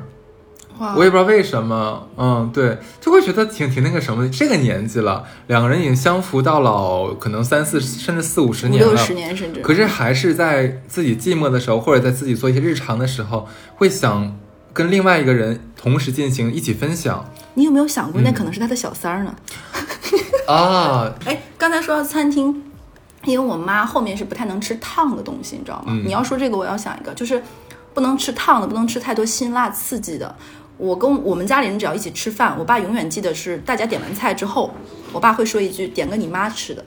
[0.95, 4.29] 我也不知道为什么，嗯，对，就会觉得挺挺那个什么的。
[4.29, 9.61] 这个年纪了，两个人已经相扶到老，可能三四甚至四五十年了，六十年甚至。
[9.61, 14.37] 可是还是在自己寂寞的时候，或者在自己做一些日常的时候，会想
[14.71, 19.33] 跟另外一个人同时进行一起分享你有没有想过，嗯那可能是他的小三儿呢？
[20.47, 21.11] 啊。
[21.25, 22.61] 哎，刚才说到餐厅，
[23.25, 25.85] 因为我妈后面是不太能吃烫的东西，你知道吗？
[25.89, 27.41] 嗯你要说这个，我要想一个，就是
[27.93, 30.35] 不能吃烫的，不能吃太多辛辣刺激的。
[30.77, 34.73] 我跟我们家里人只要一起吃饭，我爸永远记得是大家点完菜之后，
[35.13, 36.83] 我爸会说一句：“点个你妈吃的。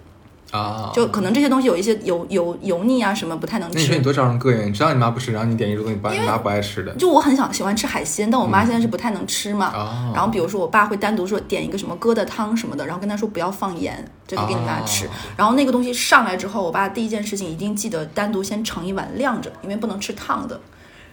[0.51, 3.75] 啊，就可能这些东西有一些油油油腻啊什么不太能吃。
[3.75, 9.71] 那你说你多招人膈应，你知道你妈不吃，然后你点一桌东西，把你妈不爱吃的，就我很想喜欢吃海鲜，但我妈现在是不太能吃嘛。
[9.75, 15.07] 哦然后比如说我爸会单独说点一个什么疙瘩汤什么的，然后跟他说不要放盐，这个给你妈吃。
[15.07, 20.59] 哦然后那个东西上来之后，我爸第一件事情一定记得单独先盛一碗晾着，因为不能吃烫的。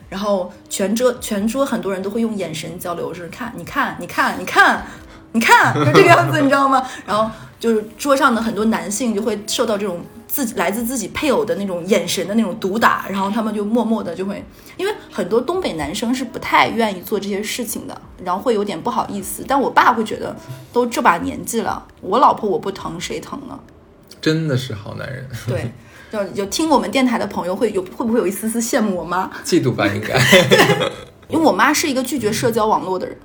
[0.08, 4.86] 然后全桌全桌很多人都会用眼神交流，就是看你看你看你看
[5.34, 6.82] 你看，就这个样子，你知道吗？
[7.06, 14.44] 然后就是桌上的很多男性就会受到这种自己来自自己配偶的那种眼神的那种毒打，然后他们就默默的就会，
[14.78, 19.44] 因为很多东北男生是不太愿意做这些事情的，然后会有点不好意思。
[19.48, 20.36] 但我爸会觉得，
[20.74, 23.60] 都这把年纪了，我老婆我不疼谁疼呢？
[24.22, 25.72] 真的是好男人， 对。
[26.12, 29.30] 就有听我们电台的朋友会有会不会有一丝丝羡慕我妈？
[29.44, 30.15] 嫉妒吧应该
[31.28, 33.18] 因为我妈是一个拒绝社交网络的人，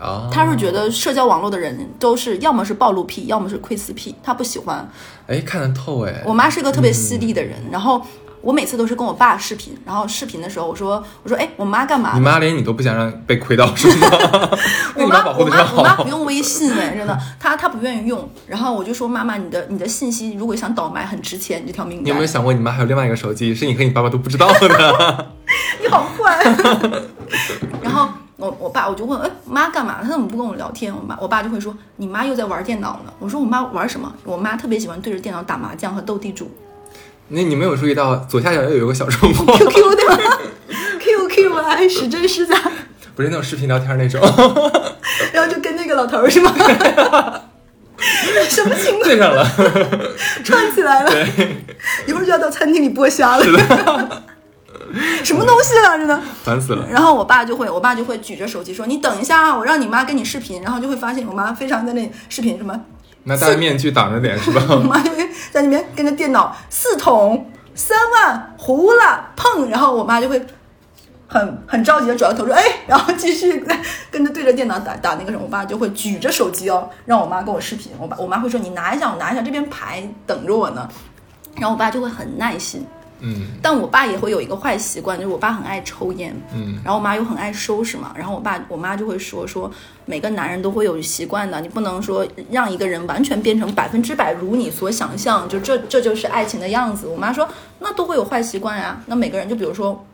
[0.00, 0.28] 啊。
[0.32, 4.88] 她是觉得社交网络的人都是要么是暴露癖，要么是窥私癖，他不喜欢。
[5.26, 8.02] 哎看得透哎，我妈是一个特别犀利的人，然后
[8.40, 12.20] 我每次都是跟我爸视频，然后视频的时候我说我说哎，我妈干嘛你？
[12.20, 14.08] 妈连你都不想让被窥到是吗？
[14.96, 16.08] 那我你妈我妈保护的真好我妈不。
[16.08, 18.28] 用微信哎，真的，她她不愿意用。
[18.46, 22.26] 然后我就说妈妈，你的你的信息如果想倒卖很值钱，你这条名单你有没有。
[22.26, 25.26] 想过，你妈还有另外一个手机，是你和你爸爸都不知道的？
[25.82, 26.42] 你好坏。
[27.82, 28.08] 然后
[28.40, 29.98] 我我爸我就问，哎，妈干嘛？
[30.02, 30.92] 她怎么不跟我聊天？
[30.94, 33.12] 我妈我爸就会说，你妈又在玩电脑呢。
[33.18, 34.12] 我说我妈玩什么？
[34.24, 36.50] 我妈特别喜欢对着电脑打麻将和斗地主
[37.28, 40.18] 那你没有注意到左下角又有一个小窗户，，QQ 对吧
[40.98, 42.56] ？QQ 啊，还实真实在。
[43.14, 44.20] 不是那种视频聊天那种，
[45.32, 46.52] 然后就跟那个老头是吗？
[48.48, 49.02] 什么情况？
[49.04, 49.46] 对上了。
[50.42, 51.12] 串起来了，
[52.06, 54.22] 一会儿就要到餐厅里剥虾了。
[55.24, 56.20] 什么东西啊，真的。
[56.42, 56.86] 烦死了。
[56.88, 62.78] 然后我爸就会，我爸就会举着手机说：“你等一下啊，我让你妈跟你视频。”然后就会发现我妈非常在那视频什么，
[63.24, 64.62] 那戴面具挡着脸是吧？
[64.70, 70.44] 我 妈就会在那边跟着电脑四桶三万糊了碰，然后我妈就会
[71.28, 73.64] 很很着急的转过头说：“哎。”然后继续
[74.10, 77.92] 跟着对着电脑打打那个什么，我爸就会举着手机哦，让我妈跟我视频。
[78.00, 80.88] 我爸我妈会说：“你拿一下，我拿一下，这边牌等着我呢。”
[81.56, 82.84] 然后我爸就会很耐心。
[83.20, 89.70] 嗯但我爸也会有一个坏习惯，就是我爸很爱抽烟，嗯然后我妈又很爱收拾嘛，然后我爸我妈就会说说
[90.06, 97.06] 每个男人都会有习惯的，你不能说让一个人完全变成百分之百如你所想象，就这这就是爱情的样子。
[97.06, 100.04] 我妈说那都会有坏习惯呀，那每个人就比如说。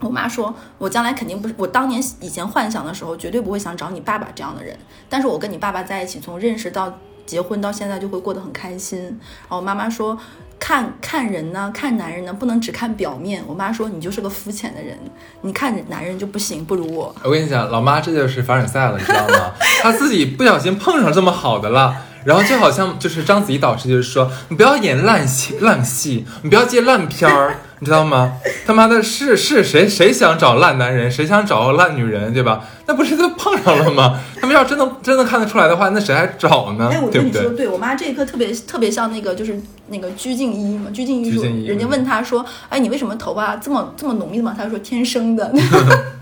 [0.00, 4.76] 我妈说，我将来肯定不是我当年以前幻想的时候，绝对不会想找你爸爸这样的人。
[5.08, 6.92] 但是我跟你爸爸在一起，从认识到
[7.24, 9.00] 结婚到现在，就会过得很开心。
[9.02, 10.18] 然后我妈妈说，
[10.58, 13.42] 看看人呢，看男人呢，不能只看表面。
[13.46, 14.98] 我妈说，你就是个肤浅的人，
[15.42, 17.14] 你看男人就不行，不如我。
[17.22, 19.52] 我跟你讲，老妈这就是凡尔赛了，你知道吗？
[19.82, 21.94] 她自己不小心碰上这么好的了。
[22.24, 28.38] 然后就好像就是章子怡导师就是说，你不要演烂戏烂戏，你不要接烂片儿，你知道吗？
[28.66, 32.64] 他妈的是是谁谁想找烂男人，谁想找烂女人，对吧？
[32.86, 34.18] 那不是都碰上了吗？
[34.40, 36.88] 他们要真的真的看得出来的话，那谁还找呢？
[36.90, 37.56] 哎，我跟你说，对？
[37.56, 40.90] 对我妈这一刻特别特别像那个，就是那个鞠婧祎嘛。
[40.94, 44.54] 鞠婧祎说，鞠婧祎人家问她说，哎，你为什么头发这么这么浓密的嘛？
[44.56, 45.52] 她说天生的，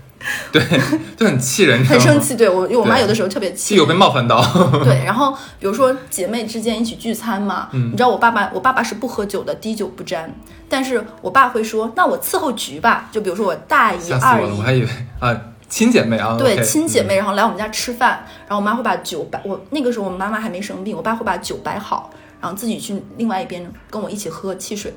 [0.53, 0.61] 对，
[1.17, 1.83] 就很气人？
[1.83, 2.35] 很生气。
[2.35, 4.39] 对我，因为我妈有的时候特别气有被冒犯到，
[4.85, 10.31] 对，然后 比如说姐妹之间一起聚餐嘛，嗯你知道我爸爸，我爸爸是不喝酒的，滴酒不沾。
[10.69, 14.87] 但是我爸会说，那我伺候局吧，就比如说我大姨、二姨，我还，以为
[15.19, 15.35] 啊
[15.67, 24.93] 亲姐妹啊，对亲姐妹，嗯然后来我们家吃饭，然后我妈会把酒摆，我那个时候我妈妈还没生病，我爸会把酒摆好，然后自己去另外一边跟我一起喝汽水。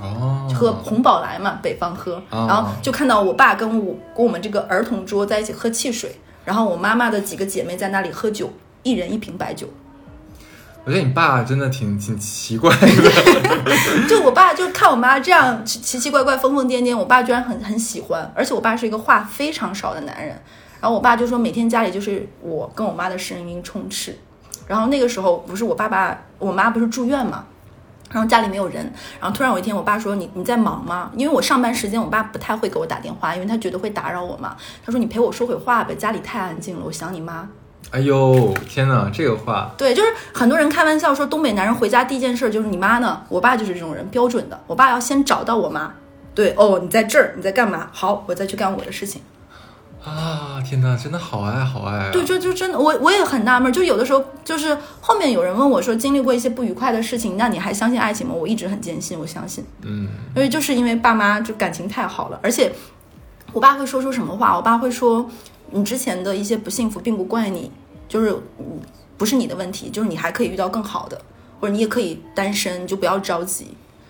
[0.00, 8.50] 哦，喝红宝来嘛，北方喝，哦然后就看到我爸跟我跟我们这个儿童桌在一起喝汽水，然后我妈妈的几个姐妹在那里喝酒，
[8.82, 9.68] 一人一瓶白酒。
[10.82, 12.86] 我觉得你爸真的挺挺奇怪的，
[14.08, 20.34] 就我爸就看我妈这样奇奇奇怪怪、疯疯癫癫，我爸居然很很喜欢，而且我爸是一个话非常少的男人。
[20.80, 24.18] 然后我爸就说，每天家里就是我跟我妈的声音充斥。
[24.66, 27.44] 然后那个时候不是我爸爸、我妈不是住院嘛，
[28.10, 28.92] 然后家里没有人。
[29.20, 34.56] 然后突然有一天，我爸说：“你你在忙吗？”因为我上班时间，我爸不太会给我打电话，因为他觉得会打扰我嘛。
[34.84, 37.48] 他说：“你陪我说会话呗，家里太安静了，我想你妈。”
[37.92, 43.22] 哎呦天哪，这个话对，就是很多人开玩笑说东北男人回家第一件事就是你妈呢。
[43.28, 44.60] 我爸就是这种人，标准的。
[44.66, 45.92] 我爸要先找到我妈，
[46.34, 47.88] 对，哦，你在这儿，你在干嘛？
[47.90, 49.22] 好，我再去干我的事情。
[50.04, 52.10] 啊，天哪，真的好爱好爱啊！
[52.10, 58.34] 对，就就真的，我我也很纳闷，就有的时候就是后面有人问我说经历过一些不愉快的事情，那你还相信爱情吗？
[58.34, 62.72] 我一直很坚信，我相信，嗯，因为就是因为爸妈就感情太好了，而且
[63.52, 64.56] 我爸会说出什么话？
[64.56, 65.28] 我爸会说，
[65.70, 67.70] 你之前的一些不幸福并不怪你，
[68.08, 68.80] 就是嗯
[69.18, 71.20] 不是你的问题，就是你还可以遇到更好的，
[71.60, 73.68] 或者你也可以单身，你就不要着急。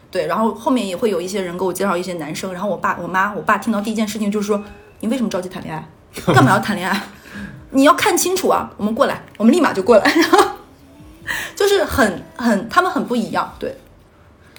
[0.09, 4.62] 对，然后后面也会有一些人给我介绍一些男生，然后我爸、我妈、我爸听到第一件事情就是说，
[5.01, 5.85] 你为什么着急谈恋爱？
[6.33, 7.01] 干嘛要谈恋爱？
[7.71, 8.71] 你要看清楚啊！
[8.77, 10.39] 我们过来，我们立马就过来，然 后
[11.55, 13.77] 就是很很，他们很不一样，对。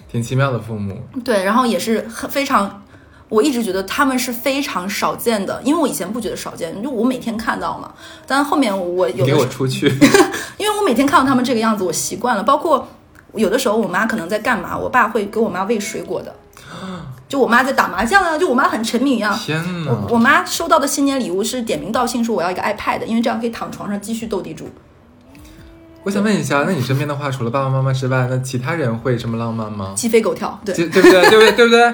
[0.09, 1.01] 挺奇妙的父母。
[1.23, 2.83] 对，然后也是很非常，
[3.29, 7.93] 我一直觉得他们是非常少见的，因为我以前不觉得少见，就我每天看到嘛，
[8.25, 9.87] 但后面我有你给我出去！
[10.57, 12.87] 因为我每天看到他们这个样子，我习惯了，包括
[13.35, 16.33] 有的时候我妈可能在干嘛，我爸会给我妈喂水果的，
[17.27, 19.33] 就我妈在打麻将啊，就我妈很沉迷一样。
[19.37, 20.07] 天我哪！
[20.09, 24.69] 我妈收到的新年礼物是点名道姓说我要一个 iPad，因为这样可以躺床上继续斗地主。
[26.03, 29.93] 我想问一下，那你身边的话，除了爸爸妈妈之外，那其他人会这么浪漫吗？
[29.95, 31.21] 鸡飞狗跳，对，对 对不对？
[31.29, 31.51] 对不对？
[31.51, 31.91] 对不对？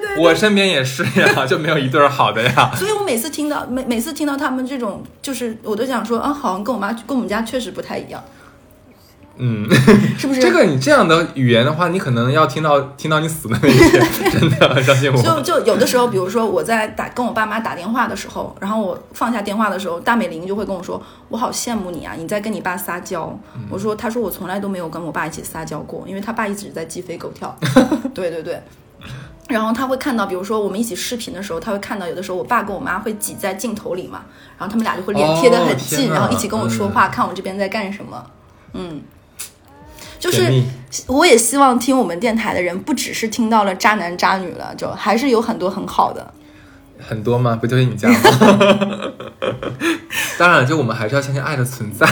[0.00, 0.24] 对对。
[0.24, 2.72] 我身边也是呀，就没有一对儿好的呀。
[2.74, 8.22] 所以我每次听到每每次听到他们这种，就是我都想说啊，好像跟我妈跟我们家确实不太一样，
[9.36, 9.68] 嗯，
[10.16, 10.40] 是不是？
[10.40, 15.42] 这个你这样的语言的话，你可能要听到听到你死的那一天， 真的相信就我。
[15.42, 23.36] 就就有的时候，比如说我在打跟我爸妈打电话的时候，然后我放下电话的时候，大美玲就会跟我说：“我好羡慕你啊，你在跟你爸撒娇。
[23.68, 27.54] 我说：“他说我从来都没有跟我爸一起撒娇过，因为他爸一直在鸡飞狗跳。
[28.14, 28.62] 对对对。
[29.48, 34.22] 然后他会看到，比如说我们一起视频的时候，他会看到有的时候我爸跟我妈会挤在镜头里嘛，
[34.56, 38.24] 然后他们俩就会脸贴得很哦近，然后一起跟我说话，看我这边在干什么。
[38.72, 39.02] 嗯，
[40.24, 40.62] 就是
[41.06, 46.32] 我也希望听我们电台的人，不只是听到了渣男渣女了，就还是有很多很好的。
[46.98, 47.58] 很多吗？
[47.60, 48.16] 不就是你家吗？
[50.38, 52.06] 当然，就我们还是要相信爱的存在。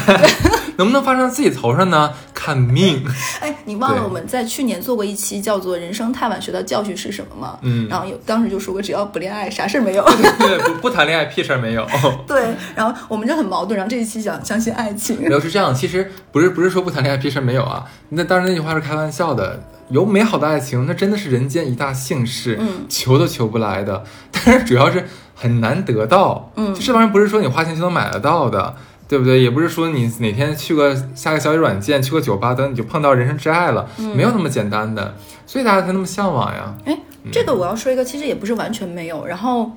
[0.76, 2.12] 能不能发生在自己头上呢？
[2.34, 3.04] 看命。
[3.40, 7.58] 哎，你忘了我们在去年做过一期叫做《人生太晚学到教训是什么》吗？
[7.62, 10.04] 嗯然后有当时就说过，只要不恋爱，啥事儿没有。
[10.40, 11.86] 对，不不谈恋爱，屁事儿没有。
[12.26, 13.76] 对，然后我们就很矛盾。
[13.76, 17.84] 然后这一期讲相信爱情，然后是这样，其实不是不是说不谈恋爱屁事儿没有啊。
[18.08, 19.62] 那当然那句话是开玩笑的。
[19.88, 24.02] 有美好的爱情，那真的是人间一大幸事，嗯求都求不来的。
[24.32, 28.74] 但是主要是很难得到，嗯这玩意儿不是说你花钱就能买得到的，
[29.12, 29.42] 对不对？
[29.42, 35.14] 也不是说你哪天去个下个小语软件，去个酒吧，等你就碰到人生挚爱了，嗯没有那么简单的，
[35.46, 36.74] 所以大家才那么向往呀。
[36.86, 36.98] 哎，
[37.30, 39.26] 这个我要说一个，其实也不是完全没有。
[39.26, 39.70] 然后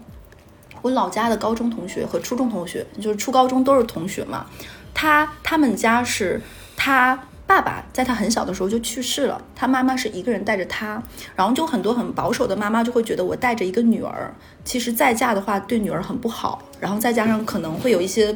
[0.82, 4.46] 我老家的高中同学和初中同学，就是初高中都是同学嘛。
[4.94, 6.42] 他他们家是
[6.78, 11.04] 他爸爸在他很小的时候就去世了，他妈妈是一个人带着他，
[11.36, 14.34] 然后就很多很保守的妈妈就会觉得我带着一个女儿，
[14.64, 18.34] 其实再嫁的话对女儿很不好，然后再加上可能会有一些。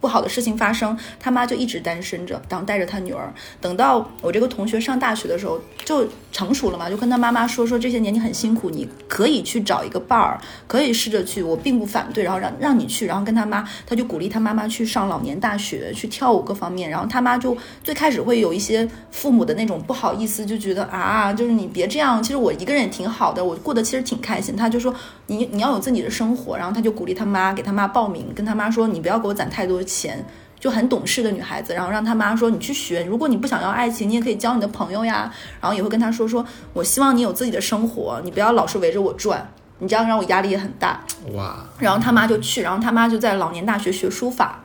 [0.00, 3.32] 不好的事情发生，他妈就一直单身着，然后带着他女儿。
[3.60, 16.88] 等到我这个同学上大学的时候，就成熟了嘛，就跟他妈妈说说这些年你很辛苦，你可以去找一个伴儿，可以试着去，我并不反对，然后让让你去，然后跟他妈，他就鼓励他妈妈去上老年大学，去跳舞各方面。
[16.88, 24.56] 然后他妈就最开始会有一些父母的那种不好意思，就觉得啊，就是你别这样，其实我一个人也挺好的，我过得其实挺开心。
[24.56, 24.94] 他就说
[25.26, 29.82] 你你要有自己的生活，然后他就鼓励他妈，给他妈报名，跟他妈说你不要给我攒太多。
[29.90, 30.24] 钱
[30.60, 35.32] 就很懂事的女孩子，然后让她妈说你去学，如果你不想要爱情，你也可以交你的朋友呀。
[35.60, 41.00] 然后也会跟她说说，我希望你有自己的生活，你不要老是围着我转，你这样让我压力也很大。
[41.34, 41.56] 哇！
[41.78, 44.60] 然后他妈就去，然后他妈就在老年大学学书法。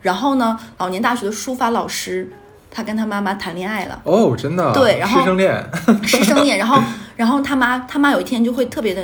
[0.00, 2.32] 然后呢，老年大学的书法老师，
[2.70, 4.00] 他跟他妈妈谈恋爱了。
[4.04, 4.72] 哦，真的？
[4.72, 5.70] 对，然后师生恋，
[6.02, 6.56] 师生恋。
[6.56, 6.80] 然后，
[7.16, 9.02] 然后他妈他妈有一天就会特别的。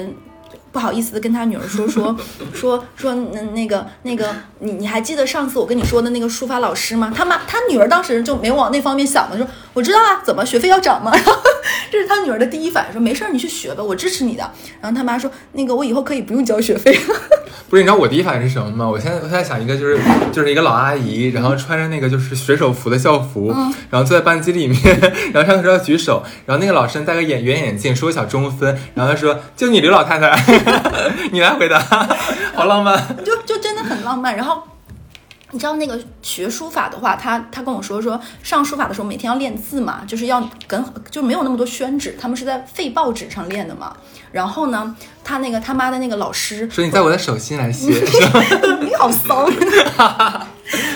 [0.77, 2.15] 不好意思的跟他女儿说说
[2.53, 7.11] 说说那那个那个你你还记得上次我跟你说的那个书法老师吗？
[7.17, 11.13] 他妈他女儿当时就没往那方面想嘛，说我知道啊，怎么学费要涨吗？
[11.17, 11.33] 然后
[11.91, 14.43] 这是他女儿的第一反应，说没事儿你去学吧，我支持你的。
[14.83, 16.95] 然后他妈说那个我以后可以不用交学费。
[17.69, 18.89] 不是你知道我第一反应是什么吗？
[18.89, 19.99] 我现在我现在想一个就是
[20.33, 23.53] 就是一个老阿姨，然后穿着那个就是水手服的校服，
[23.91, 24.81] 然后坐在班级里面，
[25.33, 30.37] 然后上课时候要举手，然后那个老师戴个眼圆眼镜，说个小中分，然后他说就你刘老太太。
[31.33, 31.79] 你来回答，
[32.55, 34.37] 好浪漫，就就真的很浪漫。
[34.37, 34.63] 然后
[35.57, 43.97] 你知道那个学书法的话，他他跟我说说上书法的时候每天要练字嘛，就是要跟就没有那么多宣纸，他们是在废报纸上练的嘛。
[44.31, 44.95] 然后呢，
[45.25, 47.89] 他那个他妈的那个老师 说你在我的手心来写，
[48.85, 49.49] 你好骚。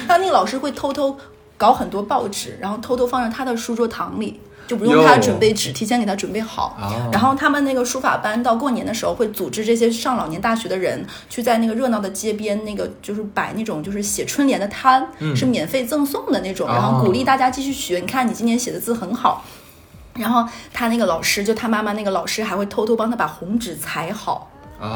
[0.06, 1.16] 他那个老师会偷偷
[1.56, 4.38] 搞很多报纸，然后偷偷放在他的书桌堂里。
[4.70, 6.78] 就不用他准备纸，提前给他准备好。
[7.10, 15.04] 然后他们那个书法班到过年的时候会组织这些上老年大学的人去在那个热闹的街边，那个就是摆那种就是写春联的摊，
[15.34, 17.98] 是免费赠送的那种，然后鼓励大家继续学。
[17.98, 19.44] 你看你今年写的字很好。
[20.14, 24.48] 然后他那个老师就他妈妈那个老师还会偷偷帮他把红纸裁好。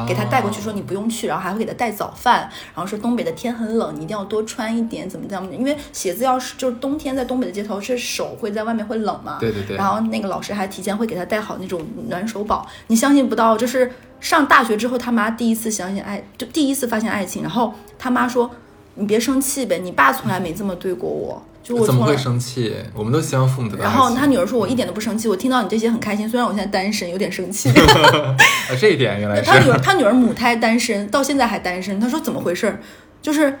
[0.07, 9.37] 给他带过去，说你不用去，然后还会给他带早饭，然后说东北的天很冷，你一定要多穿一点，怎么怎么，因为写字要是就是冬天在东北的街头，是手会在外面会冷嘛。
[9.39, 9.77] 对对对。
[9.77, 18.49] 然后那个老师还提前会给他带好那种暖手宝，你相信不到，就是上大学之后他妈第一次相信爱，就第一次发现爱情，然后他妈说
[18.95, 21.41] 你别生气呗，你爸从来没这么对过我。
[21.65, 22.75] 就我怎么会生气？
[22.93, 23.77] 我们都希望父母的。
[23.79, 26.29] 然后他女儿说：“我一点都不生气，我听到你这些很开心。
[26.29, 27.71] 虽然我现在单身，有点生气。
[28.79, 31.99] ”这一点原来是他女儿，他女儿母胎单身，到现在还单身。
[31.99, 32.79] 他说：“怎么回事？
[33.19, 33.57] 就是。”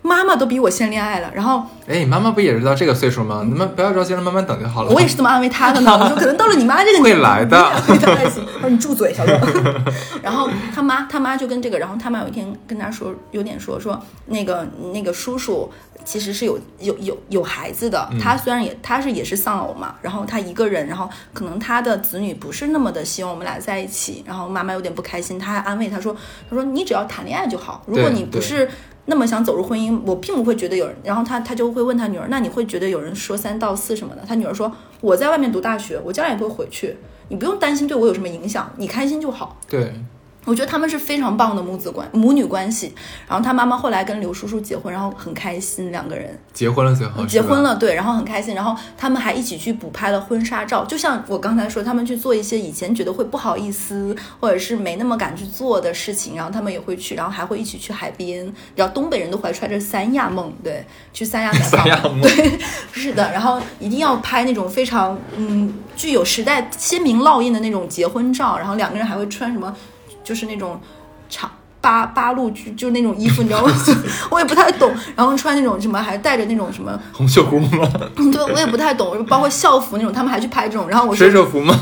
[0.00, 3.42] 妈妈都比我先恋爱了，然后，哎，妈妈不也是到这个岁数吗？
[3.44, 4.92] 你们不要着急了，慢慢等就好了。
[4.92, 5.92] 我也是这么安慰他的呢。
[5.92, 7.58] 我说可能到了你妈这个年会来的。
[7.88, 9.36] 我说你住嘴，小乐。
[10.22, 15.68] 然后他妈他妈就跟这个，然后他妈有一天跟他说，有点说说那个那个叔叔
[16.08, 18.08] 其实是有有有有孩子的。
[18.18, 24.24] 他虽然也他是也是丧偶嘛，然后他一个人，然后可能他的子女不是那么的希望我们俩在一起。
[24.26, 26.16] 然后妈妈有点不开心，他还安慰他说，
[26.48, 28.66] 他说你只要谈恋爱就好，如果你不是。
[29.10, 30.94] 那么想走入婚姻，我并不会觉得有人。
[31.02, 34.22] 然后他他就会问他女儿，那你会觉得有人说三道四什么的？
[34.28, 36.94] 他女儿说，我在外面读大学，我将来也会回去，
[37.28, 39.58] 你不用担心对我有什么影响，你开心就好。
[39.66, 39.94] 对。
[40.48, 42.94] 我觉得他们是非常棒的母子关母女关系，
[43.28, 60.82] 然后他妈妈后来跟刘叔叔结婚，然后很开心，两个人结婚了最后结婚了，对，然后很开心，然后他们还一起去补拍了婚纱照，就像我刚才说，他们去做一些以前觉得会不好意思或者是没那么敢去做的事情，然后他们也会去，然后还会一起去海边，然后东北人都怀揣着三亚梦，对，
[61.12, 62.58] 去三亚三亚梦，对，
[62.90, 69.76] 是的，然后一定要拍那种非常嗯具有时代鲜明烙印的那种结婚照，然后两个人还会穿什么？
[70.28, 70.78] 就是那种
[71.30, 71.50] 长
[71.80, 73.72] 八八路就就那种衣服，你知道吗？
[74.30, 74.92] 我也不太懂。
[75.16, 77.88] 然后穿那种什么，还带着那种什么 红袖箍吗？
[78.14, 79.24] 对，我也不太懂。
[79.24, 80.86] 包括校服那种，他们还去拍这种。
[80.86, 81.74] 然后我水手服吗？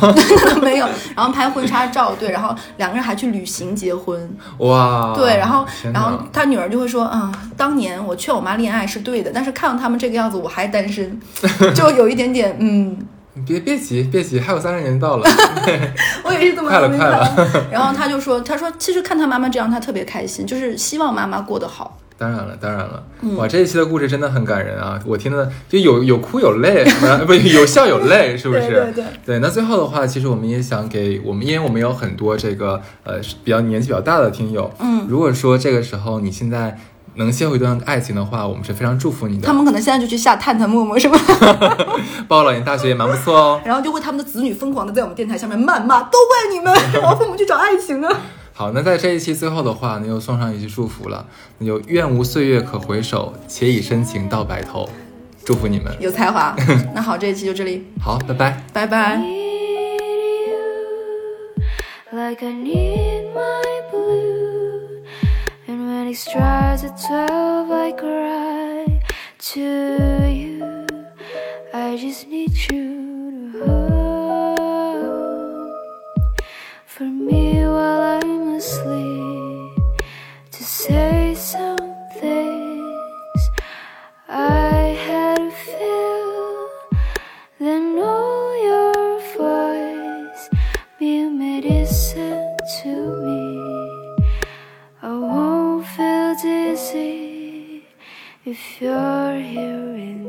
[0.62, 0.86] 没有。
[1.16, 2.30] 然后拍婚纱照，对。
[2.30, 4.30] 然后两个人还去旅行结婚。
[4.59, 5.12] 哇。
[5.16, 11.18] 对，然后然后他女儿就会说啊，当年我劝我妈恋爱是对的，但是看到他们这个样子，我还单身，
[11.74, 12.97] 就有一点点嗯。
[13.45, 15.28] 别别急，别急，还有三十年到了。
[16.24, 17.49] 我也是这么快了，快了。
[17.70, 21.99] 然后他就说：“他说其实看他妈妈这样，他特别开心，就是希望妈妈过得好。
[22.18, 23.03] 当然了，当然了，
[23.37, 24.99] 哇，这一期的故事真的很感人啊！
[25.05, 28.62] 我听的就有有哭有泪，呃不有笑有泪，是不是？
[28.72, 36.78] 对对对那最后的话，其实我们也想给我们，因为我们有很多这个呃比较年纪比较大的听友，嗯，如果说这个时候你现在
[37.16, 39.52] 能邂逅一段爱情的话，我们是非常祝福你的他。
[39.52, 41.18] 们可能现在就去下探探陌陌是吧？
[42.28, 43.60] 报老年大学也蛮不错哦。
[43.64, 48.20] 然后就会他们的子女疯狂的在我们电台下面谩骂，都怪你们，我父母去找爱情啊！
[48.52, 51.26] 好，那在这一期最后的话，那就送上一句祝福了，
[51.58, 54.88] 那就愿无岁月可回首，且以深情到白头。
[55.44, 56.56] 祝福你们，有才华。
[56.94, 58.64] 那好，这一期就这里，好，拜拜。
[58.72, 59.20] 拜拜。
[62.12, 64.45] like I need my blue.
[66.07, 69.02] When he strikes at twelve, I cry
[69.50, 69.61] to
[70.30, 70.86] you.
[71.74, 73.95] I just need you to hold
[98.47, 100.26] if you're here in